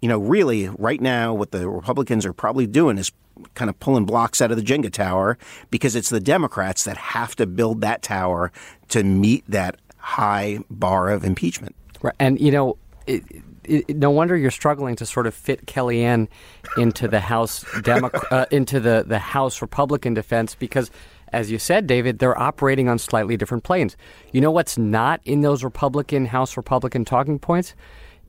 you 0.00 0.08
know, 0.08 0.18
really, 0.18 0.68
right 0.68 1.00
now, 1.00 1.34
what 1.34 1.50
the 1.50 1.68
Republicans 1.68 2.24
are 2.24 2.32
probably 2.32 2.66
doing 2.66 2.98
is 2.98 3.12
kind 3.54 3.68
of 3.68 3.78
pulling 3.80 4.04
blocks 4.04 4.40
out 4.40 4.50
of 4.50 4.56
the 4.56 4.62
Jenga 4.62 4.92
tower 4.92 5.38
because 5.70 5.96
it's 5.96 6.10
the 6.10 6.20
Democrats 6.20 6.84
that 6.84 6.96
have 6.96 7.36
to 7.36 7.46
build 7.46 7.80
that 7.80 8.02
tower 8.02 8.52
to 8.88 9.02
meet 9.02 9.44
that 9.48 9.76
high 9.96 10.60
bar 10.70 11.10
of 11.10 11.24
impeachment. 11.24 11.74
Right. 12.02 12.14
And, 12.18 12.40
you 12.40 12.50
know, 12.50 12.76
it, 13.06 13.24
it, 13.64 13.96
no 13.96 14.10
wonder 14.10 14.36
you're 14.36 14.50
struggling 14.50 14.96
to 14.96 15.06
sort 15.06 15.26
of 15.26 15.34
fit 15.34 15.66
Kellyanne 15.66 16.28
into 16.76 17.08
the 17.08 17.20
House 17.20 17.64
uh, 17.86 18.46
into 18.50 18.80
the, 18.80 19.04
the 19.06 19.18
House 19.18 19.60
Republican 19.60 20.14
defense 20.14 20.54
because, 20.54 20.90
as 21.32 21.50
you 21.50 21.58
said, 21.58 21.86
David, 21.86 22.18
they're 22.18 22.38
operating 22.38 22.88
on 22.88 22.98
slightly 22.98 23.36
different 23.36 23.64
planes. 23.64 23.96
You 24.32 24.40
know 24.40 24.50
what's 24.50 24.78
not 24.78 25.20
in 25.24 25.42
those 25.42 25.64
Republican 25.64 26.26
House 26.26 26.56
Republican 26.56 27.04
talking 27.04 27.38
points? 27.38 27.74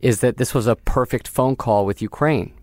Is 0.01 0.21
that 0.21 0.37
this 0.37 0.53
was 0.53 0.67
a 0.67 0.75
perfect 0.75 1.27
phone 1.27 1.55
call 1.55 1.85
with 1.85 2.01
Ukraine. 2.01 2.53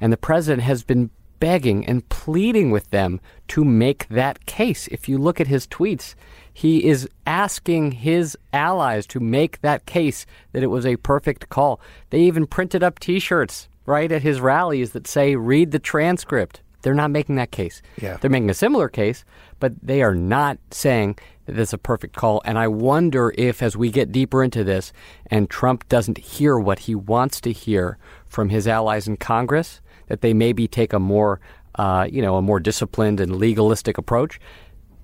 And 0.00 0.12
the 0.12 0.16
president 0.16 0.62
has 0.62 0.82
been 0.82 1.10
begging 1.42 1.84
and 1.86 2.08
pleading 2.08 2.70
with 2.70 2.88
them 2.90 3.20
to 3.48 3.64
make 3.64 4.06
that 4.08 4.46
case. 4.46 4.86
If 4.88 5.08
you 5.08 5.18
look 5.18 5.40
at 5.40 5.48
his 5.48 5.66
tweets, 5.66 6.14
he 6.52 6.84
is 6.84 7.08
asking 7.26 7.92
his 7.92 8.38
allies 8.52 9.06
to 9.08 9.18
make 9.18 9.60
that 9.60 9.84
case 9.84 10.24
that 10.52 10.62
it 10.62 10.68
was 10.68 10.86
a 10.86 10.96
perfect 10.98 11.48
call. 11.48 11.80
They 12.10 12.20
even 12.20 12.46
printed 12.46 12.84
up 12.84 13.00
t 13.00 13.18
shirts, 13.18 13.68
right, 13.86 14.12
at 14.12 14.22
his 14.22 14.40
rallies 14.40 14.92
that 14.92 15.08
say, 15.08 15.34
read 15.34 15.72
the 15.72 15.80
transcript. 15.80 16.60
They're 16.82 16.94
not 16.94 17.10
making 17.10 17.34
that 17.36 17.50
case. 17.50 17.82
Yeah. 18.00 18.18
They're 18.18 18.30
making 18.30 18.50
a 18.50 18.54
similar 18.54 18.88
case, 18.88 19.24
but 19.58 19.72
they 19.82 20.02
are 20.02 20.14
not 20.14 20.58
saying 20.70 21.18
that 21.46 21.58
it's 21.58 21.72
a 21.72 21.78
perfect 21.78 22.14
call. 22.14 22.40
And 22.44 22.58
I 22.58 22.68
wonder 22.68 23.32
if, 23.36 23.62
as 23.62 23.76
we 23.76 23.90
get 23.90 24.12
deeper 24.12 24.42
into 24.42 24.64
this, 24.64 24.92
and 25.26 25.50
Trump 25.50 25.88
doesn't 25.88 26.18
hear 26.18 26.58
what 26.58 26.80
he 26.80 26.94
wants 26.94 27.40
to 27.42 27.52
hear 27.52 27.98
from 28.26 28.48
his 28.48 28.68
allies 28.68 29.08
in 29.08 29.16
Congress, 29.16 29.80
that 30.08 30.20
they 30.20 30.34
maybe 30.34 30.68
take 30.68 30.92
a 30.92 30.98
more, 30.98 31.40
uh, 31.76 32.06
you 32.10 32.22
know, 32.22 32.36
a 32.36 32.42
more 32.42 32.60
disciplined 32.60 33.20
and 33.20 33.36
legalistic 33.36 33.98
approach, 33.98 34.40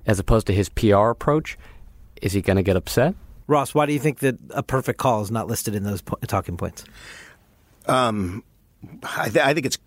as 0.06 0.18
opposed 0.18 0.46
to 0.46 0.54
his 0.54 0.68
PR 0.68 1.08
approach. 1.08 1.58
Is 2.22 2.32
he 2.32 2.42
going 2.42 2.56
to 2.56 2.62
get 2.62 2.76
upset? 2.76 3.14
Ross, 3.46 3.74
why 3.74 3.86
do 3.86 3.92
you 3.92 3.98
think 3.98 4.18
that 4.20 4.36
a 4.50 4.62
perfect 4.62 4.98
call 4.98 5.22
is 5.22 5.30
not 5.30 5.46
listed 5.46 5.74
in 5.74 5.82
those 5.82 6.02
po- 6.02 6.18
talking 6.26 6.56
points? 6.56 6.84
Um, 7.86 8.44
I, 9.02 9.28
th- 9.28 9.44
I 9.44 9.54
think 9.54 9.66
it's 9.66 9.78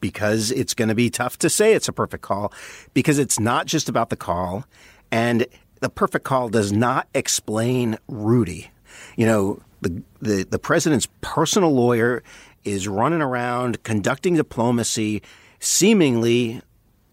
because 0.00 0.50
it's 0.52 0.74
going 0.74 0.88
to 0.88 0.94
be 0.94 1.10
tough 1.10 1.38
to 1.38 1.50
say 1.50 1.74
it's 1.74 1.88
a 1.88 1.92
perfect 1.92 2.22
call 2.22 2.52
because 2.94 3.18
it's 3.18 3.40
not 3.40 3.66
just 3.66 3.88
about 3.88 4.10
the 4.10 4.16
call 4.16 4.64
and 5.10 5.46
the 5.80 5.90
perfect 5.90 6.24
call 6.24 6.48
does 6.48 6.72
not 6.72 7.08
explain 7.14 7.98
Rudy. 8.08 8.70
You 9.16 9.26
know, 9.26 9.62
the, 9.80 10.02
the, 10.20 10.44
the 10.44 10.58
president's 10.58 11.08
personal 11.20 11.72
lawyer 11.72 12.22
is 12.64 12.88
running 12.88 13.22
around 13.22 13.82
conducting 13.82 14.34
diplomacy 14.34 15.22
seemingly 15.60 16.60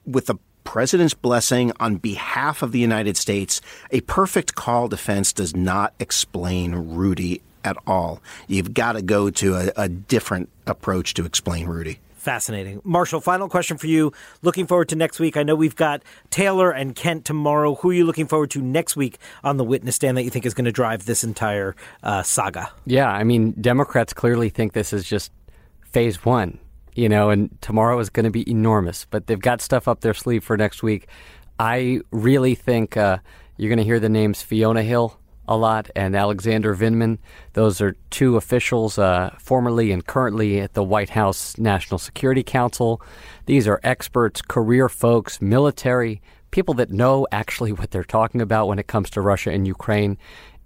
with 0.06 0.28
the 0.28 0.36
president's 0.64 1.14
blessing 1.14 1.72
on 1.80 1.96
behalf 1.98 2.62
of 2.62 2.72
the 2.72 2.80
United 2.80 3.16
States. 3.18 3.62
A 3.92 4.02
perfect 4.02 4.56
call 4.56 4.88
defense 4.88 5.32
does 5.32 5.56
not 5.56 5.94
explain 6.00 6.74
Rudy 6.74 7.42
at 7.64 7.78
all. 7.88 8.22
You've 8.48 8.74
got 8.74 8.94
to 8.94 9.02
go 9.02 9.30
to 9.30 9.56
a, 9.56 9.72
a 9.76 9.90
different 9.90 10.50
approach 10.68 11.14
to 11.16 11.26
explain 11.26 11.68
Rudy. 11.68 12.00
Fascinating. 12.26 12.82
Marshall, 12.84 13.22
final 13.22 13.48
question 13.48 13.78
for 13.78 13.86
you. 13.86 14.12
Looking 14.42 14.66
forward 14.66 14.90
to 14.90 14.96
next 14.96 15.20
week. 15.20 15.38
I 15.38 15.44
know 15.44 15.54
we've 15.54 15.76
got 15.76 16.02
Taylor 16.32 16.72
and 16.72 16.96
Kent 16.96 17.24
tomorrow. 17.24 17.76
Who 17.76 17.92
are 17.92 17.94
you 17.94 18.04
looking 18.04 18.26
forward 18.26 18.50
to 18.50 18.64
next 18.64 18.96
week 18.96 19.20
on 19.44 19.58
the 19.58 19.64
witness 19.64 19.98
stand 19.98 20.18
that 20.18 20.24
you 20.24 20.32
think 20.32 20.44
is 20.44 20.56
going 20.56 20.66
to 20.66 20.72
drive 20.72 21.06
this 21.06 21.24
entire 21.24 21.76
uh, 22.02 22.24
saga? 22.24 22.72
Yeah, 22.88 23.12
I 23.12 23.24
mean, 23.24 23.52
Democrats 23.62 24.12
clearly 24.12 24.50
think 24.50 24.74
this 24.74 24.92
is 24.92 25.04
just 25.04 25.32
phase 25.92 26.26
one, 26.26 26.58
you 26.96 27.08
know, 27.08 27.30
and 27.30 27.56
tomorrow 27.62 28.00
is 28.00 28.10
going 28.10 28.24
to 28.24 28.32
be 28.32 28.50
enormous, 28.50 29.06
but 29.12 29.28
they've 29.28 29.40
got 29.40 29.62
stuff 29.62 29.88
up 29.88 30.02
their 30.02 30.16
sleeve 30.16 30.44
for 30.44 30.58
next 30.58 30.82
week. 30.82 31.08
I 31.60 32.02
really 32.10 32.56
think 32.56 32.98
uh, 32.98 33.20
you're 33.56 33.70
going 33.70 33.78
to 33.78 33.86
hear 33.86 34.00
the 34.00 34.10
names 34.10 34.42
Fiona 34.42 34.82
Hill, 34.82 35.20
a 35.48 35.58
lot, 35.58 35.90
and 35.96 36.16
Alexander 36.16 36.76
Vindman. 36.76 37.18
Those 37.54 37.82
are 37.82 37.96
two 38.10 38.38
officials, 38.38 38.98
uh, 38.98 39.36
formerly 39.40 39.92
and 39.92 40.06
currently 40.06 40.60
at 40.60 40.74
the 40.74 40.84
White 40.84 41.12
House 41.12 41.58
National 41.58 41.98
Security 41.98 42.44
Council. 42.44 43.02
These 43.46 43.68
are 43.68 43.80
experts, 43.84 44.42
career 44.42 44.90
folks, 44.90 45.42
military, 45.42 46.22
people 46.52 46.74
that 46.76 46.92
know 46.92 47.28
actually 47.32 47.72
what 47.80 47.92
they're 47.92 48.04
talking 48.04 48.42
about 48.42 48.68
when 48.68 48.80
it 48.80 48.88
comes 48.88 49.10
to 49.12 49.22
Russia 49.22 49.52
and 49.52 49.68
Ukraine. 49.68 50.18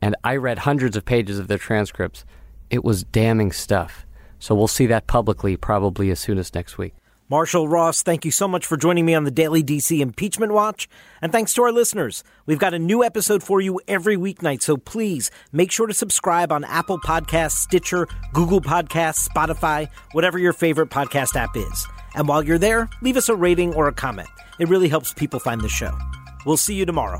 And 0.02 0.16
I 0.24 0.38
read 0.38 0.60
hundreds 0.60 0.96
of 0.96 1.06
pages 1.06 1.40
of 1.40 1.48
their 1.48 1.58
transcripts. 1.58 2.24
It 2.70 2.84
was 2.84 3.04
damning 3.04 3.52
stuff. 3.52 4.06
So 4.40 4.56
we'll 4.56 4.68
see 4.68 4.86
that 4.88 5.08
publicly 5.08 5.58
probably 5.58 6.12
as 6.12 6.20
soon 6.20 6.38
as 6.38 6.54
next 6.54 6.78
week. 6.78 6.94
Marshall 7.32 7.68
Ross, 7.68 8.02
thank 8.02 8.26
you 8.26 8.32
so 8.32 8.48
much 8.48 8.66
for 8.66 8.76
joining 8.76 9.06
me 9.06 9.14
on 9.14 9.24
the 9.24 9.30
Daily 9.30 9.64
DC 9.64 10.00
Impeachment 10.00 10.52
Watch. 10.52 10.90
And 11.22 11.32
thanks 11.32 11.54
to 11.54 11.62
our 11.62 11.72
listeners. 11.72 12.24
We've 12.48 12.58
got 12.58 12.74
a 12.74 12.80
new 12.80 13.04
episode 13.04 13.44
for 13.44 13.62
you 13.62 13.80
every 13.88 14.18
weeknight, 14.18 14.64
so 14.64 14.78
please 14.78 15.30
make 15.52 15.72
sure 15.72 15.86
to 15.86 15.94
subscribe 15.94 16.52
on 16.52 16.64
Apple 16.64 17.00
Podcasts, 17.00 17.58
Stitcher, 17.58 18.08
Google 18.34 18.62
Podcasts, 18.62 19.30
Spotify, 19.30 19.90
whatever 20.14 20.40
your 20.40 20.54
favorite 20.54 20.90
podcast 20.90 21.36
app 21.36 21.56
is. 21.56 21.88
And 22.16 22.28
while 22.28 22.42
you're 22.42 22.58
there, 22.58 22.90
leave 23.04 23.16
us 23.16 23.30
a 23.30 23.36
rating 23.36 23.76
or 23.76 23.88
a 23.88 23.94
comment. 23.94 24.30
It 24.60 24.68
really 24.68 24.90
helps 24.90 25.14
people 25.14 25.40
find 25.40 25.62
the 25.62 25.70
show. 25.70 25.96
We'll 26.48 26.58
see 26.58 26.74
you 26.74 26.88
tomorrow. 26.88 27.20